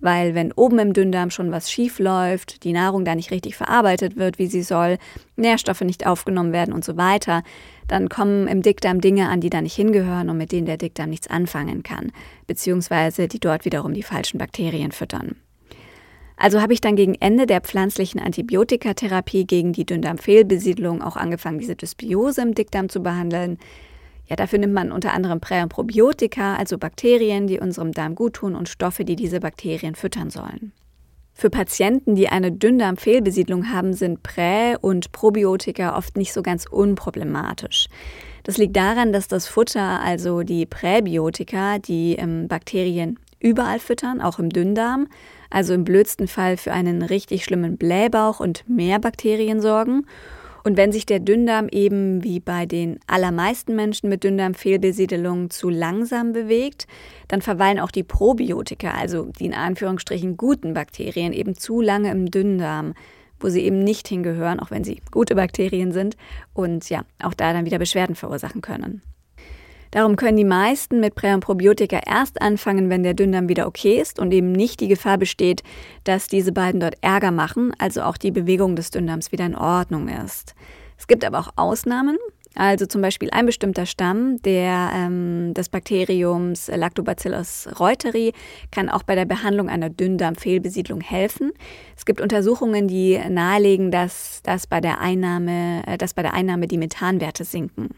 Weil 0.00 0.34
wenn 0.34 0.52
oben 0.52 0.78
im 0.78 0.92
Dünndarm 0.94 1.30
schon 1.30 1.52
was 1.52 1.70
schief 1.70 1.98
läuft, 1.98 2.64
die 2.64 2.72
Nahrung 2.72 3.04
da 3.04 3.14
nicht 3.14 3.30
richtig 3.30 3.56
verarbeitet 3.56 4.16
wird, 4.16 4.38
wie 4.38 4.46
sie 4.46 4.62
soll, 4.62 4.96
Nährstoffe 5.36 5.82
nicht 5.82 6.06
aufgenommen 6.06 6.52
werden 6.52 6.72
und 6.72 6.84
so 6.84 6.96
weiter, 6.96 7.42
dann 7.86 8.08
kommen 8.08 8.48
im 8.48 8.62
Dickdarm 8.62 9.02
Dinge 9.02 9.28
an, 9.28 9.40
die 9.40 9.50
da 9.50 9.60
nicht 9.60 9.74
hingehören 9.74 10.30
und 10.30 10.38
mit 10.38 10.52
denen 10.52 10.66
der 10.66 10.78
Dickdarm 10.78 11.10
nichts 11.10 11.26
anfangen 11.26 11.82
kann, 11.82 12.12
beziehungsweise 12.46 13.28
die 13.28 13.40
dort 13.40 13.66
wiederum 13.66 13.92
die 13.92 14.02
falschen 14.02 14.38
Bakterien 14.38 14.92
füttern. 14.92 15.36
Also 16.40 16.62
habe 16.62 16.72
ich 16.72 16.80
dann 16.80 16.96
gegen 16.96 17.14
Ende 17.16 17.44
der 17.44 17.60
pflanzlichen 17.60 18.18
Antibiotikatherapie 18.18 19.46
gegen 19.46 19.74
die 19.74 19.84
Dünndarmfehlbesiedlung 19.84 21.02
auch 21.02 21.16
angefangen, 21.16 21.58
diese 21.58 21.76
Dysbiose 21.76 22.40
im 22.40 22.54
Dickdarm 22.54 22.88
zu 22.88 23.02
behandeln. 23.02 23.58
Ja, 24.26 24.36
dafür 24.36 24.58
nimmt 24.58 24.72
man 24.72 24.90
unter 24.90 25.12
anderem 25.12 25.40
Prä- 25.40 25.62
und 25.62 25.68
Probiotika, 25.68 26.56
also 26.56 26.78
Bakterien, 26.78 27.46
die 27.46 27.60
unserem 27.60 27.92
Darm 27.92 28.14
gut 28.14 28.34
tun 28.34 28.54
und 28.54 28.70
Stoffe, 28.70 29.04
die 29.04 29.16
diese 29.16 29.38
Bakterien 29.38 29.94
füttern 29.94 30.30
sollen. 30.30 30.72
Für 31.34 31.50
Patienten, 31.50 32.14
die 32.14 32.30
eine 32.30 32.52
Dünndarmfehlbesiedlung 32.52 33.70
haben, 33.70 33.92
sind 33.92 34.22
Prä- 34.22 34.78
und 34.80 35.12
Probiotika 35.12 35.94
oft 35.94 36.16
nicht 36.16 36.32
so 36.32 36.40
ganz 36.40 36.64
unproblematisch. 36.64 37.88
Das 38.44 38.56
liegt 38.56 38.76
daran, 38.76 39.12
dass 39.12 39.28
das 39.28 39.46
Futter, 39.46 40.00
also 40.00 40.42
die 40.42 40.64
Präbiotika, 40.64 41.78
die 41.78 42.14
ähm, 42.14 42.48
Bakterien 42.48 43.18
überall 43.40 43.78
füttern, 43.78 44.22
auch 44.22 44.38
im 44.38 44.48
Dünndarm, 44.48 45.06
also 45.50 45.74
im 45.74 45.84
blödsten 45.84 46.28
Fall 46.28 46.56
für 46.56 46.72
einen 46.72 47.02
richtig 47.02 47.44
schlimmen 47.44 47.76
Blähbauch 47.76 48.40
und 48.40 48.64
mehr 48.68 48.98
Bakterien 48.98 49.60
sorgen. 49.60 50.06
Und 50.62 50.76
wenn 50.76 50.92
sich 50.92 51.06
der 51.06 51.20
Dünndarm 51.20 51.68
eben 51.70 52.22
wie 52.22 52.38
bei 52.38 52.66
den 52.66 53.00
allermeisten 53.06 53.74
Menschen 53.74 54.08
mit 54.08 54.24
Dünndarmfehlbesiedelung 54.24 55.50
zu 55.50 55.70
langsam 55.70 56.32
bewegt, 56.32 56.86
dann 57.28 57.40
verweilen 57.40 57.80
auch 57.80 57.90
die 57.90 58.02
Probiotika, 58.02 58.90
also 58.92 59.30
die 59.38 59.46
in 59.46 59.54
Anführungsstrichen 59.54 60.36
guten 60.36 60.74
Bakterien, 60.74 61.32
eben 61.32 61.56
zu 61.56 61.80
lange 61.80 62.10
im 62.10 62.30
Dünndarm, 62.30 62.94
wo 63.40 63.48
sie 63.48 63.62
eben 63.62 63.78
nicht 63.82 64.06
hingehören, 64.06 64.60
auch 64.60 64.70
wenn 64.70 64.84
sie 64.84 65.00
gute 65.10 65.34
Bakterien 65.34 65.92
sind 65.92 66.16
und 66.52 66.90
ja, 66.90 67.04
auch 67.22 67.34
da 67.34 67.54
dann 67.54 67.64
wieder 67.64 67.78
Beschwerden 67.78 68.14
verursachen 68.14 68.60
können. 68.60 69.00
Darum 69.90 70.16
können 70.16 70.36
die 70.36 70.44
meisten 70.44 71.00
mit 71.00 71.14
Prä- 71.14 71.34
und 71.34 71.40
Probiotika 71.40 72.00
erst 72.06 72.40
anfangen, 72.40 72.90
wenn 72.90 73.02
der 73.02 73.14
Dünndarm 73.14 73.48
wieder 73.48 73.66
okay 73.66 74.00
ist 74.00 74.18
und 74.18 74.32
eben 74.32 74.52
nicht 74.52 74.80
die 74.80 74.88
Gefahr 74.88 75.18
besteht, 75.18 75.62
dass 76.04 76.28
diese 76.28 76.52
beiden 76.52 76.80
dort 76.80 76.94
Ärger 77.00 77.32
machen, 77.32 77.72
also 77.78 78.02
auch 78.02 78.16
die 78.16 78.30
Bewegung 78.30 78.76
des 78.76 78.90
Dünndarms 78.90 79.32
wieder 79.32 79.46
in 79.46 79.56
Ordnung 79.56 80.08
ist. 80.08 80.54
Es 80.96 81.06
gibt 81.06 81.24
aber 81.24 81.40
auch 81.40 81.50
Ausnahmen, 81.56 82.18
also 82.54 82.86
zum 82.86 83.00
Beispiel 83.00 83.30
ein 83.30 83.46
bestimmter 83.46 83.86
Stamm 83.86 84.42
der, 84.42 84.90
ähm, 84.94 85.54
des 85.54 85.68
Bakteriums 85.68 86.68
Lactobacillus 86.68 87.68
reuteri 87.78 88.32
kann 88.72 88.88
auch 88.88 89.04
bei 89.04 89.14
der 89.14 89.24
Behandlung 89.24 89.68
einer 89.68 89.88
Dünndarmfehlbesiedlung 89.88 91.00
helfen. 91.00 91.52
Es 91.96 92.04
gibt 92.04 92.20
Untersuchungen, 92.20 92.88
die 92.88 93.18
nahelegen, 93.28 93.90
dass, 93.90 94.42
dass, 94.42 94.66
bei 94.66 94.80
der 94.80 95.00
Einnahme, 95.00 95.82
äh, 95.86 95.96
dass 95.96 96.14
bei 96.14 96.22
der 96.22 96.34
Einnahme 96.34 96.66
die 96.66 96.78
Methanwerte 96.78 97.44
sinken. 97.44 97.90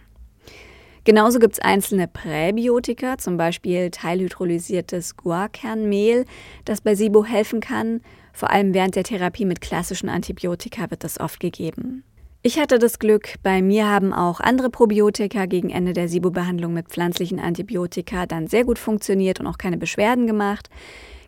Genauso 1.05 1.41
gibt 1.41 1.55
es 1.55 1.59
einzelne 1.59 2.07
Präbiotika, 2.07 3.19
zum 3.19 3.37
Beispiel 3.37 3.91
teilhydrolysiertes 3.91 5.17
Guarkernmehl, 5.17 6.27
das 6.65 6.81
bei 6.81 6.95
SIBO 6.95 7.25
helfen 7.25 7.61
kann. 7.61 8.03
Vor 8.33 8.51
allem 8.51 8.73
während 8.73 8.95
der 8.95 9.03
Therapie 9.03 9.45
mit 9.45 9.61
klassischen 9.61 10.09
Antibiotika 10.09 10.91
wird 10.91 11.03
das 11.03 11.19
oft 11.19 11.41
gegeben. 11.41 12.05
Ich 12.45 12.59
hatte 12.59 12.79
das 12.79 12.99
Glück, 12.99 13.35
bei 13.43 13.63
mir 13.63 13.89
haben 13.89 14.13
auch 14.13 14.41
andere 14.41 14.71
Probiotika 14.71 15.47
gegen 15.47 15.71
Ende 15.71 15.93
der 15.93 16.09
SIBO-Behandlung 16.09 16.73
mit 16.73 16.89
pflanzlichen 16.89 17.39
Antibiotika 17.39 18.27
dann 18.27 18.47
sehr 18.47 18.65
gut 18.65 18.79
funktioniert 18.79 19.39
und 19.39 19.47
auch 19.47 19.59
keine 19.59 19.77
Beschwerden 19.79 20.27
gemacht. 20.27 20.69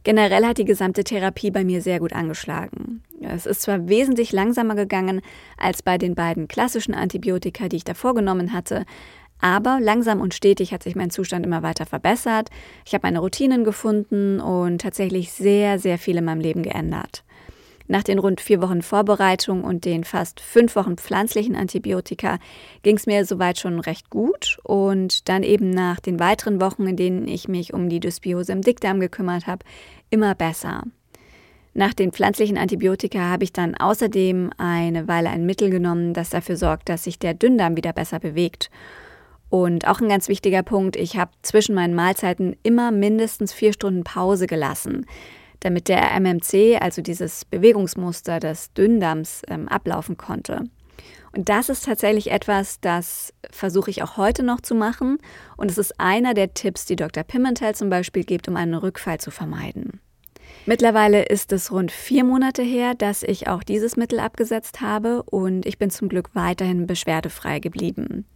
Generell 0.04 0.44
hat 0.44 0.58
die 0.58 0.64
gesamte 0.64 1.02
Therapie 1.02 1.50
bei 1.50 1.64
mir 1.64 1.82
sehr 1.82 1.98
gut 1.98 2.12
angeschlagen. 2.12 3.02
Es 3.20 3.46
ist 3.46 3.62
zwar 3.62 3.88
wesentlich 3.88 4.32
langsamer 4.32 4.74
gegangen 4.74 5.22
als 5.56 5.82
bei 5.82 5.98
den 5.98 6.14
beiden 6.14 6.46
klassischen 6.46 6.94
Antibiotika, 6.94 7.68
die 7.68 7.76
ich 7.76 7.84
davor 7.84 8.14
genommen 8.14 8.52
hatte, 8.52 8.84
aber 9.40 9.78
langsam 9.80 10.20
und 10.20 10.34
stetig 10.34 10.72
hat 10.72 10.82
sich 10.82 10.96
mein 10.96 11.10
Zustand 11.10 11.44
immer 11.44 11.62
weiter 11.62 11.86
verbessert. 11.86 12.50
Ich 12.86 12.94
habe 12.94 13.06
meine 13.06 13.18
Routinen 13.18 13.64
gefunden 13.64 14.40
und 14.40 14.80
tatsächlich 14.80 15.32
sehr, 15.32 15.78
sehr 15.78 15.98
viel 15.98 16.16
in 16.16 16.24
meinem 16.24 16.40
Leben 16.40 16.62
geändert. 16.62 17.24
Nach 17.86 18.02
den 18.02 18.18
rund 18.18 18.40
vier 18.40 18.62
Wochen 18.62 18.80
Vorbereitung 18.80 19.62
und 19.62 19.84
den 19.84 20.04
fast 20.04 20.40
fünf 20.40 20.74
Wochen 20.74 20.96
pflanzlichen 20.96 21.54
Antibiotika 21.54 22.38
ging 22.82 22.96
es 22.96 23.06
mir 23.06 23.26
soweit 23.26 23.58
schon 23.58 23.78
recht 23.78 24.08
gut. 24.08 24.58
Und 24.62 25.28
dann 25.28 25.42
eben 25.42 25.68
nach 25.68 26.00
den 26.00 26.18
weiteren 26.18 26.62
Wochen, 26.62 26.86
in 26.86 26.96
denen 26.96 27.28
ich 27.28 27.46
mich 27.46 27.74
um 27.74 27.90
die 27.90 28.00
Dysbiose 28.00 28.52
im 28.52 28.62
Dickdarm 28.62 29.00
gekümmert 29.00 29.46
habe, 29.46 29.66
immer 30.08 30.34
besser. 30.34 30.84
Nach 31.74 31.92
den 31.92 32.12
pflanzlichen 32.12 32.56
Antibiotika 32.56 33.18
habe 33.18 33.44
ich 33.44 33.52
dann 33.52 33.74
außerdem 33.74 34.50
eine 34.56 35.08
Weile 35.08 35.28
ein 35.28 35.44
Mittel 35.44 35.70
genommen, 35.70 36.14
das 36.14 36.30
dafür 36.30 36.56
sorgt, 36.56 36.88
dass 36.88 37.04
sich 37.04 37.18
der 37.18 37.34
Dünndarm 37.34 37.76
wieder 37.76 37.92
besser 37.92 38.20
bewegt. 38.20 38.70
Und 39.54 39.86
auch 39.86 40.00
ein 40.00 40.08
ganz 40.08 40.26
wichtiger 40.26 40.64
Punkt, 40.64 40.96
ich 40.96 41.16
habe 41.16 41.30
zwischen 41.42 41.76
meinen 41.76 41.94
Mahlzeiten 41.94 42.56
immer 42.64 42.90
mindestens 42.90 43.52
vier 43.52 43.72
Stunden 43.72 44.02
Pause 44.02 44.48
gelassen, 44.48 45.06
damit 45.60 45.86
der 45.86 46.10
MMC, 46.18 46.78
also 46.80 47.02
dieses 47.02 47.44
Bewegungsmuster 47.44 48.40
des 48.40 48.72
Dünndarms, 48.72 49.42
ähm, 49.46 49.68
ablaufen 49.68 50.16
konnte. 50.16 50.64
Und 51.36 51.48
das 51.48 51.68
ist 51.68 51.84
tatsächlich 51.84 52.32
etwas, 52.32 52.80
das 52.80 53.32
versuche 53.48 53.92
ich 53.92 54.02
auch 54.02 54.16
heute 54.16 54.42
noch 54.42 54.60
zu 54.60 54.74
machen. 54.74 55.18
Und 55.56 55.70
es 55.70 55.78
ist 55.78 56.00
einer 56.00 56.34
der 56.34 56.52
Tipps, 56.54 56.84
die 56.84 56.96
Dr. 56.96 57.22
Pimentel 57.22 57.76
zum 57.76 57.90
Beispiel 57.90 58.24
gibt, 58.24 58.48
um 58.48 58.56
einen 58.56 58.74
Rückfall 58.74 59.20
zu 59.20 59.30
vermeiden. 59.30 60.00
Mittlerweile 60.66 61.26
ist 61.26 61.52
es 61.52 61.70
rund 61.70 61.92
vier 61.92 62.24
Monate 62.24 62.62
her, 62.62 62.96
dass 62.96 63.22
ich 63.22 63.46
auch 63.46 63.62
dieses 63.62 63.96
Mittel 63.96 64.18
abgesetzt 64.18 64.80
habe 64.80 65.22
und 65.22 65.64
ich 65.64 65.78
bin 65.78 65.90
zum 65.90 66.08
Glück 66.08 66.30
weiterhin 66.34 66.88
beschwerdefrei 66.88 67.60
geblieben. 67.60 68.26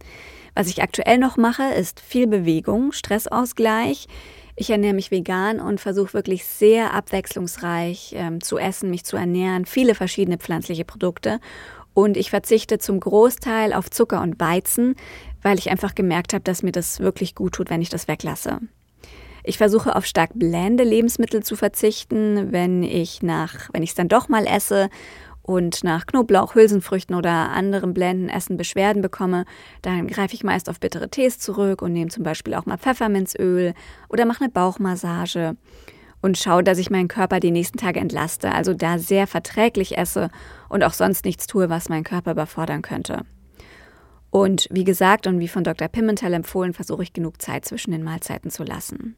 Was 0.59 0.67
ich 0.67 0.83
aktuell 0.83 1.17
noch 1.19 1.37
mache, 1.37 1.63
ist 1.73 2.01
viel 2.01 2.27
Bewegung, 2.27 2.91
Stressausgleich. 2.91 4.09
Ich 4.57 4.69
ernähre 4.69 4.93
mich 4.93 5.09
vegan 5.09 5.61
und 5.61 5.79
versuche 5.79 6.13
wirklich 6.13 6.43
sehr 6.43 6.93
abwechslungsreich 6.93 8.13
ähm, 8.17 8.41
zu 8.41 8.57
essen, 8.57 8.89
mich 8.89 9.05
zu 9.05 9.15
ernähren, 9.15 9.65
viele 9.65 9.95
verschiedene 9.95 10.37
pflanzliche 10.37 10.83
Produkte. 10.83 11.39
Und 11.93 12.17
ich 12.17 12.29
verzichte 12.29 12.77
zum 12.77 12.99
Großteil 12.99 13.71
auf 13.71 13.89
Zucker 13.89 14.21
und 14.21 14.41
Weizen, 14.41 14.95
weil 15.43 15.57
ich 15.57 15.71
einfach 15.71 15.95
gemerkt 15.95 16.33
habe, 16.33 16.43
dass 16.43 16.61
mir 16.61 16.73
das 16.73 16.99
wirklich 16.99 17.35
gut 17.35 17.53
tut, 17.53 17.69
wenn 17.69 17.81
ich 17.81 17.87
das 17.87 18.09
weglasse. 18.09 18.59
Ich 19.45 19.57
versuche 19.57 19.95
auf 19.95 20.05
stark 20.05 20.31
blende 20.33 20.83
Lebensmittel 20.83 21.41
zu 21.41 21.55
verzichten, 21.55 22.51
wenn 22.51 22.83
ich 22.83 23.23
nach, 23.23 23.69
wenn 23.71 23.81
ich 23.81 23.91
es 23.91 23.95
dann 23.95 24.09
doch 24.09 24.27
mal 24.27 24.45
esse 24.45 24.89
und 25.49 25.83
nach 25.83 26.05
Knoblauch, 26.05 26.53
Hülsenfrüchten 26.53 27.15
oder 27.15 27.31
anderem 27.31 27.95
Blendenessen 27.95 28.55
Beschwerden 28.55 29.01
bekomme, 29.01 29.45
dann 29.81 30.05
greife 30.05 30.35
ich 30.35 30.43
meist 30.43 30.69
auf 30.69 30.79
bittere 30.79 31.09
Tees 31.09 31.39
zurück 31.39 31.81
und 31.81 31.91
nehme 31.91 32.11
zum 32.11 32.21
Beispiel 32.21 32.53
auch 32.53 32.67
mal 32.67 32.77
Pfefferminzöl 32.77 33.73
oder 34.09 34.25
mache 34.25 34.43
eine 34.43 34.51
Bauchmassage 34.51 35.57
und 36.21 36.37
schaue, 36.37 36.63
dass 36.63 36.77
ich 36.77 36.91
meinen 36.91 37.07
Körper 37.07 37.39
die 37.39 37.49
nächsten 37.49 37.79
Tage 37.79 37.99
entlaste, 37.99 38.51
also 38.51 38.75
da 38.75 38.99
sehr 38.99 39.25
verträglich 39.25 39.97
esse 39.97 40.29
und 40.69 40.83
auch 40.83 40.93
sonst 40.93 41.25
nichts 41.25 41.47
tue, 41.47 41.67
was 41.67 41.89
meinen 41.89 42.03
Körper 42.03 42.33
überfordern 42.33 42.83
könnte. 42.83 43.25
Und 44.29 44.67
wie 44.69 44.83
gesagt 44.83 45.25
und 45.25 45.39
wie 45.39 45.47
von 45.47 45.63
Dr. 45.63 45.87
Pimentel 45.87 46.35
empfohlen, 46.35 46.73
versuche 46.73 47.01
ich 47.01 47.11
genug 47.11 47.41
Zeit 47.41 47.65
zwischen 47.65 47.89
den 47.89 48.03
Mahlzeiten 48.03 48.51
zu 48.51 48.63
lassen. 48.63 49.15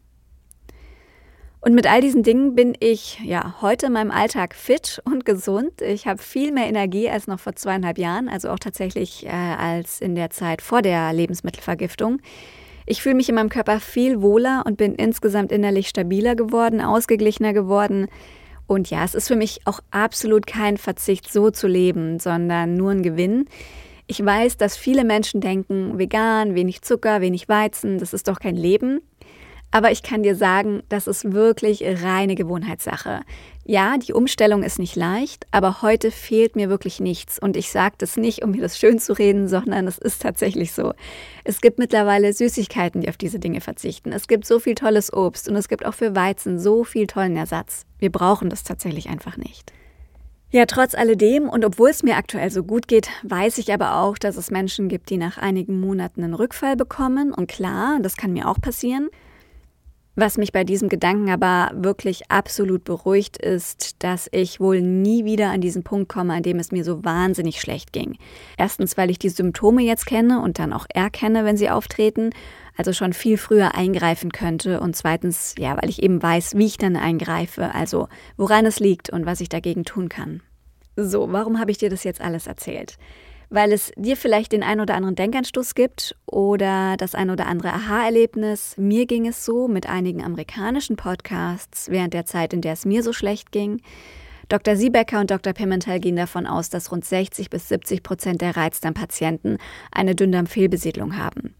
Und 1.63 1.75
mit 1.75 1.85
all 1.85 2.01
diesen 2.01 2.23
Dingen 2.23 2.55
bin 2.55 2.75
ich 2.79 3.19
ja 3.23 3.61
heute 3.61 3.85
in 3.85 3.93
meinem 3.93 4.09
Alltag 4.09 4.55
fit 4.55 4.99
und 5.05 5.25
gesund. 5.25 5.79
Ich 5.83 6.07
habe 6.07 6.19
viel 6.19 6.51
mehr 6.51 6.65
Energie 6.65 7.07
als 7.07 7.27
noch 7.27 7.39
vor 7.39 7.55
zweieinhalb 7.55 7.99
Jahren, 7.99 8.27
also 8.29 8.49
auch 8.49 8.57
tatsächlich 8.57 9.27
äh, 9.27 9.29
als 9.29 10.01
in 10.01 10.15
der 10.15 10.31
Zeit 10.31 10.63
vor 10.63 10.81
der 10.81 11.13
Lebensmittelvergiftung. 11.13 12.19
Ich 12.87 13.03
fühle 13.03 13.13
mich 13.13 13.29
in 13.29 13.35
meinem 13.35 13.49
Körper 13.49 13.79
viel 13.79 14.23
wohler 14.23 14.63
und 14.65 14.77
bin 14.77 14.95
insgesamt 14.95 15.51
innerlich 15.51 15.87
stabiler 15.87 16.35
geworden, 16.35 16.81
ausgeglichener 16.81 17.53
geworden. 17.53 18.07
Und 18.65 18.89
ja, 18.89 19.03
es 19.03 19.13
ist 19.13 19.27
für 19.27 19.35
mich 19.35 19.59
auch 19.65 19.81
absolut 19.91 20.47
kein 20.47 20.77
Verzicht, 20.77 21.31
so 21.31 21.51
zu 21.51 21.67
leben, 21.67 22.17
sondern 22.17 22.75
nur 22.75 22.89
ein 22.89 23.03
Gewinn. 23.03 23.45
Ich 24.07 24.25
weiß, 24.25 24.57
dass 24.57 24.77
viele 24.77 25.03
Menschen 25.03 25.41
denken, 25.41 25.99
vegan, 25.99 26.55
wenig 26.55 26.81
Zucker, 26.81 27.21
wenig 27.21 27.47
Weizen, 27.49 27.99
das 27.99 28.13
ist 28.13 28.27
doch 28.27 28.39
kein 28.39 28.55
Leben. 28.55 29.01
Aber 29.71 29.91
ich 29.91 30.03
kann 30.03 30.21
dir 30.21 30.35
sagen, 30.35 30.83
das 30.89 31.07
ist 31.07 31.31
wirklich 31.31 31.83
reine 32.03 32.35
Gewohnheitssache. 32.35 33.21
Ja, 33.63 33.97
die 33.97 34.11
Umstellung 34.11 34.63
ist 34.63 34.79
nicht 34.79 34.97
leicht, 34.97 35.47
aber 35.51 35.81
heute 35.81 36.11
fehlt 36.11 36.57
mir 36.57 36.69
wirklich 36.69 36.99
nichts. 36.99 37.39
Und 37.39 37.55
ich 37.55 37.71
sage 37.71 37.95
das 37.99 38.17
nicht, 38.17 38.43
um 38.43 38.51
mir 38.51 38.61
das 38.61 38.77
schön 38.77 38.99
zu 38.99 39.13
reden, 39.17 39.47
sondern 39.47 39.87
es 39.87 39.97
ist 39.97 40.21
tatsächlich 40.21 40.73
so. 40.73 40.93
Es 41.45 41.61
gibt 41.61 41.79
mittlerweile 41.79 42.33
Süßigkeiten, 42.33 43.01
die 43.01 43.09
auf 43.09 43.17
diese 43.17 43.39
Dinge 43.39 43.61
verzichten. 43.61 44.11
Es 44.11 44.27
gibt 44.27 44.45
so 44.45 44.59
viel 44.59 44.75
tolles 44.75 45.13
Obst 45.13 45.47
und 45.47 45.55
es 45.55 45.69
gibt 45.69 45.85
auch 45.85 45.93
für 45.93 46.15
Weizen 46.15 46.59
so 46.59 46.83
viel 46.83 47.07
tollen 47.07 47.37
Ersatz. 47.37 47.85
Wir 47.97 48.11
brauchen 48.11 48.49
das 48.49 48.63
tatsächlich 48.63 49.07
einfach 49.07 49.37
nicht. 49.37 49.71
Ja, 50.53 50.65
trotz 50.65 50.95
alledem 50.95 51.47
und 51.47 51.63
obwohl 51.63 51.91
es 51.91 52.03
mir 52.03 52.17
aktuell 52.17 52.51
so 52.51 52.63
gut 52.63 52.89
geht, 52.89 53.09
weiß 53.23 53.57
ich 53.57 53.71
aber 53.71 54.01
auch, 54.01 54.17
dass 54.17 54.35
es 54.35 54.51
Menschen 54.51 54.89
gibt, 54.89 55.09
die 55.09 55.17
nach 55.17 55.37
einigen 55.37 55.79
Monaten 55.79 56.25
einen 56.25 56.33
Rückfall 56.33 56.75
bekommen. 56.75 57.33
Und 57.33 57.47
klar, 57.47 57.99
das 58.01 58.17
kann 58.17 58.33
mir 58.33 58.49
auch 58.49 58.59
passieren. 58.59 59.09
Was 60.15 60.37
mich 60.37 60.51
bei 60.51 60.65
diesem 60.65 60.89
Gedanken 60.89 61.29
aber 61.29 61.71
wirklich 61.73 62.29
absolut 62.29 62.83
beruhigt, 62.83 63.37
ist, 63.37 64.03
dass 64.03 64.27
ich 64.33 64.59
wohl 64.59 64.81
nie 64.81 65.23
wieder 65.23 65.51
an 65.51 65.61
diesen 65.61 65.83
Punkt 65.83 66.09
komme, 66.09 66.33
an 66.33 66.43
dem 66.43 66.59
es 66.59 66.73
mir 66.73 66.83
so 66.83 67.05
wahnsinnig 67.05 67.61
schlecht 67.61 67.93
ging. 67.93 68.17
Erstens, 68.57 68.97
weil 68.97 69.09
ich 69.09 69.19
die 69.19 69.29
Symptome 69.29 69.83
jetzt 69.83 70.05
kenne 70.05 70.41
und 70.41 70.59
dann 70.59 70.73
auch 70.73 70.85
erkenne, 70.93 71.45
wenn 71.45 71.55
sie 71.55 71.69
auftreten, 71.69 72.31
also 72.75 72.91
schon 72.91 73.13
viel 73.13 73.37
früher 73.37 73.73
eingreifen 73.73 74.33
könnte. 74.33 74.81
Und 74.81 74.97
zweitens, 74.97 75.55
ja, 75.57 75.77
weil 75.81 75.89
ich 75.89 76.03
eben 76.03 76.21
weiß, 76.21 76.57
wie 76.57 76.65
ich 76.65 76.77
dann 76.77 76.97
eingreife, 76.97 77.73
also 77.73 78.09
woran 78.35 78.65
es 78.65 78.81
liegt 78.81 79.09
und 79.09 79.25
was 79.25 79.39
ich 79.39 79.47
dagegen 79.47 79.85
tun 79.85 80.09
kann. 80.09 80.41
So, 80.97 81.31
warum 81.31 81.57
habe 81.57 81.71
ich 81.71 81.77
dir 81.77 81.89
das 81.89 82.03
jetzt 82.03 82.19
alles 82.19 82.47
erzählt? 82.47 82.97
Weil 83.51 83.73
es 83.73 83.91
dir 83.97 84.15
vielleicht 84.17 84.53
den 84.53 84.63
ein 84.63 84.79
oder 84.79 84.95
anderen 84.95 85.15
Denkanstoß 85.15 85.75
gibt 85.75 86.15
oder 86.25 86.95
das 86.97 87.13
ein 87.13 87.29
oder 87.29 87.47
andere 87.47 87.73
Aha-Erlebnis. 87.73 88.75
Mir 88.77 89.05
ging 89.05 89.27
es 89.27 89.45
so 89.45 89.67
mit 89.67 89.87
einigen 89.87 90.23
amerikanischen 90.23 90.95
Podcasts 90.95 91.89
während 91.89 92.13
der 92.13 92.25
Zeit, 92.25 92.53
in 92.53 92.61
der 92.61 92.73
es 92.73 92.85
mir 92.85 93.03
so 93.03 93.11
schlecht 93.11 93.51
ging. 93.51 93.81
Dr. 94.47 94.75
Siebecker 94.75 95.19
und 95.19 95.31
Dr. 95.31 95.53
Pimentel 95.53 95.99
gehen 95.99 96.15
davon 96.15 96.47
aus, 96.47 96.69
dass 96.69 96.91
rund 96.91 97.05
60 97.05 97.49
bis 97.49 97.67
70 97.67 98.03
Prozent 98.03 98.41
der 98.41 98.55
Reizdarmpatienten 98.55 99.57
eine 99.91 100.15
Dünndarmfehlbesiedlung 100.15 101.17
haben. 101.17 101.53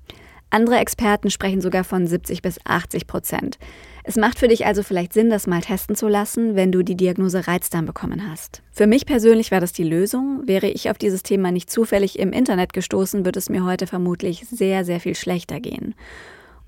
Andere 0.50 0.78
Experten 0.78 1.30
sprechen 1.30 1.62
sogar 1.62 1.84
von 1.84 2.08
70 2.08 2.42
bis 2.42 2.58
80 2.66 3.06
Prozent. 3.06 3.60
Es 4.04 4.16
macht 4.16 4.40
für 4.40 4.48
dich 4.48 4.66
also 4.66 4.84
vielleicht 4.84 5.14
Sinn, 5.14 5.30
das 5.30 5.48
mal 5.48 5.62
testen 5.62 5.96
zu 5.96 6.08
lassen, 6.08 6.56
wenn 6.56 6.72
du 6.72 6.84
die 6.84 6.96
Diagnose 6.96 7.48
Reizdarm 7.48 7.86
bekommen 7.86 8.30
hast. 8.30 8.64
Für 8.72 8.88
mich 8.88 9.06
persönlich 9.06 9.52
war 9.52 9.60
das 9.60 9.74
die 9.74 9.84
Lösung. 9.84 10.48
Wäre 10.48 10.68
ich 10.68 10.90
auf 10.90 10.98
dieses 10.98 11.24
Thema 11.24 11.52
nicht 11.52 11.70
zufällig 11.70 12.18
im 12.18 12.34
Internet 12.34 12.74
gestoßen, 12.74 13.26
würde 13.26 13.40
es 13.40 13.50
mir 13.50 13.64
heute 13.64 13.88
vermutlich 13.88 14.46
sehr, 14.50 14.86
sehr 14.86 15.00
viel 15.00 15.16
schlechter 15.16 15.60
gehen. 15.60 15.94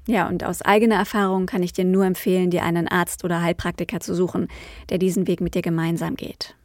Ja, 0.05 0.27
und 0.27 0.43
aus 0.43 0.61
eigener 0.61 0.95
Erfahrung 0.95 1.45
kann 1.45 1.63
ich 1.63 1.73
dir 1.73 1.85
nur 1.85 2.05
empfehlen, 2.05 2.49
dir 2.49 2.63
einen 2.63 2.87
Arzt 2.87 3.23
oder 3.23 3.41
Heilpraktiker 3.41 3.99
zu 3.99 4.13
suchen, 4.13 4.47
der 4.89 4.97
diesen 4.97 5.27
Weg 5.27 5.39
mit 5.39 5.55
dir 5.55 5.61
gemeinsam 5.61 6.15
geht. 6.15 6.55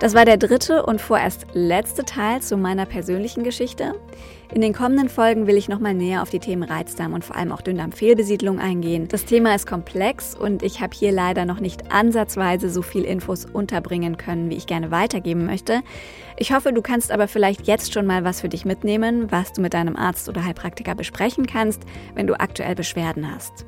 Das 0.00 0.14
war 0.14 0.24
der 0.24 0.36
dritte 0.36 0.86
und 0.86 1.00
vorerst 1.00 1.46
letzte 1.54 2.04
Teil 2.04 2.40
zu 2.40 2.56
meiner 2.56 2.86
persönlichen 2.86 3.42
Geschichte. 3.42 3.94
In 4.54 4.60
den 4.60 4.72
kommenden 4.72 5.08
Folgen 5.08 5.48
will 5.48 5.56
ich 5.56 5.68
nochmal 5.68 5.92
näher 5.92 6.22
auf 6.22 6.30
die 6.30 6.38
Themen 6.38 6.62
Reizdarm 6.62 7.14
und 7.14 7.24
vor 7.24 7.34
allem 7.34 7.50
auch 7.50 7.62
Dünndarmfehlbesiedlung 7.62 8.60
eingehen. 8.60 9.08
Das 9.08 9.24
Thema 9.24 9.56
ist 9.56 9.66
komplex 9.66 10.36
und 10.36 10.62
ich 10.62 10.80
habe 10.80 10.94
hier 10.94 11.10
leider 11.10 11.44
noch 11.44 11.58
nicht 11.58 11.90
ansatzweise 11.90 12.70
so 12.70 12.80
viel 12.80 13.02
Infos 13.02 13.44
unterbringen 13.44 14.16
können, 14.16 14.50
wie 14.50 14.56
ich 14.56 14.68
gerne 14.68 14.92
weitergeben 14.92 15.46
möchte. 15.46 15.80
Ich 16.36 16.52
hoffe, 16.52 16.72
du 16.72 16.80
kannst 16.80 17.10
aber 17.10 17.26
vielleicht 17.26 17.66
jetzt 17.66 17.92
schon 17.92 18.06
mal 18.06 18.22
was 18.22 18.40
für 18.40 18.48
dich 18.48 18.64
mitnehmen, 18.64 19.32
was 19.32 19.52
du 19.52 19.60
mit 19.60 19.74
deinem 19.74 19.96
Arzt 19.96 20.28
oder 20.28 20.44
Heilpraktiker 20.44 20.94
besprechen 20.94 21.46
kannst, 21.46 21.82
wenn 22.14 22.28
du 22.28 22.38
aktuell 22.38 22.76
Beschwerden 22.76 23.34
hast. 23.34 23.66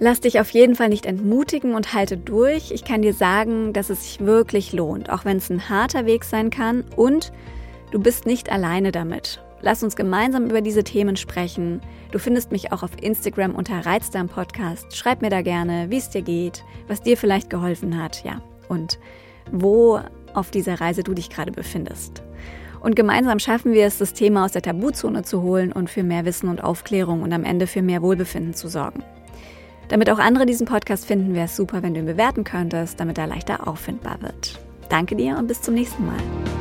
Lass 0.00 0.20
dich 0.20 0.38
auf 0.38 0.50
jeden 0.50 0.76
Fall 0.76 0.90
nicht 0.90 1.06
entmutigen 1.06 1.74
und 1.74 1.92
halte 1.92 2.16
durch. 2.16 2.70
Ich 2.70 2.84
kann 2.84 3.02
dir 3.02 3.12
sagen, 3.12 3.72
dass 3.72 3.90
es 3.90 4.04
sich 4.04 4.20
wirklich 4.20 4.72
lohnt, 4.72 5.10
auch 5.10 5.24
wenn 5.24 5.38
es 5.38 5.50
ein 5.50 5.68
harter 5.68 6.06
Weg 6.06 6.24
sein 6.24 6.50
kann 6.50 6.84
und 6.94 7.32
du 7.90 7.98
bist 7.98 8.24
nicht 8.24 8.50
alleine 8.50 8.92
damit. 8.92 9.42
Lass 9.60 9.82
uns 9.82 9.96
gemeinsam 9.96 10.46
über 10.46 10.60
diese 10.60 10.84
Themen 10.84 11.16
sprechen. 11.16 11.80
Du 12.12 12.20
findest 12.20 12.52
mich 12.52 12.70
auch 12.70 12.84
auf 12.84 12.92
Instagram 13.02 13.56
unter 13.56 13.84
Reizdarm 13.84 14.28
Podcast. 14.28 14.96
Schreib 14.96 15.20
mir 15.20 15.30
da 15.30 15.42
gerne, 15.42 15.86
wie 15.90 15.98
es 15.98 16.10
dir 16.10 16.22
geht, 16.22 16.62
was 16.86 17.02
dir 17.02 17.16
vielleicht 17.16 17.50
geholfen 17.50 18.00
hat, 18.00 18.22
ja, 18.22 18.40
und 18.68 19.00
wo 19.50 20.00
auf 20.32 20.52
dieser 20.52 20.80
Reise 20.80 21.02
du 21.02 21.12
dich 21.12 21.28
gerade 21.28 21.50
befindest. 21.50 22.22
Und 22.78 22.94
gemeinsam 22.94 23.40
schaffen 23.40 23.72
wir 23.72 23.86
es, 23.86 23.98
das 23.98 24.12
Thema 24.12 24.44
aus 24.44 24.52
der 24.52 24.62
Tabuzone 24.62 25.24
zu 25.24 25.42
holen 25.42 25.72
und 25.72 25.90
für 25.90 26.04
mehr 26.04 26.24
Wissen 26.24 26.48
und 26.48 26.62
Aufklärung 26.62 27.22
und 27.22 27.32
am 27.32 27.42
Ende 27.42 27.66
für 27.66 27.82
mehr 27.82 28.02
Wohlbefinden 28.02 28.54
zu 28.54 28.68
sorgen. 28.68 29.02
Damit 29.88 30.10
auch 30.10 30.18
andere 30.18 30.46
diesen 30.46 30.66
Podcast 30.66 31.06
finden, 31.06 31.34
wäre 31.34 31.46
es 31.46 31.56
super, 31.56 31.82
wenn 31.82 31.94
du 31.94 32.00
ihn 32.00 32.06
bewerten 32.06 32.44
könntest, 32.44 33.00
damit 33.00 33.18
er 33.18 33.26
leichter 33.26 33.66
auffindbar 33.66 34.20
wird. 34.20 34.58
Danke 34.88 35.16
dir 35.16 35.36
und 35.38 35.48
bis 35.48 35.62
zum 35.62 35.74
nächsten 35.74 36.06
Mal. 36.06 36.57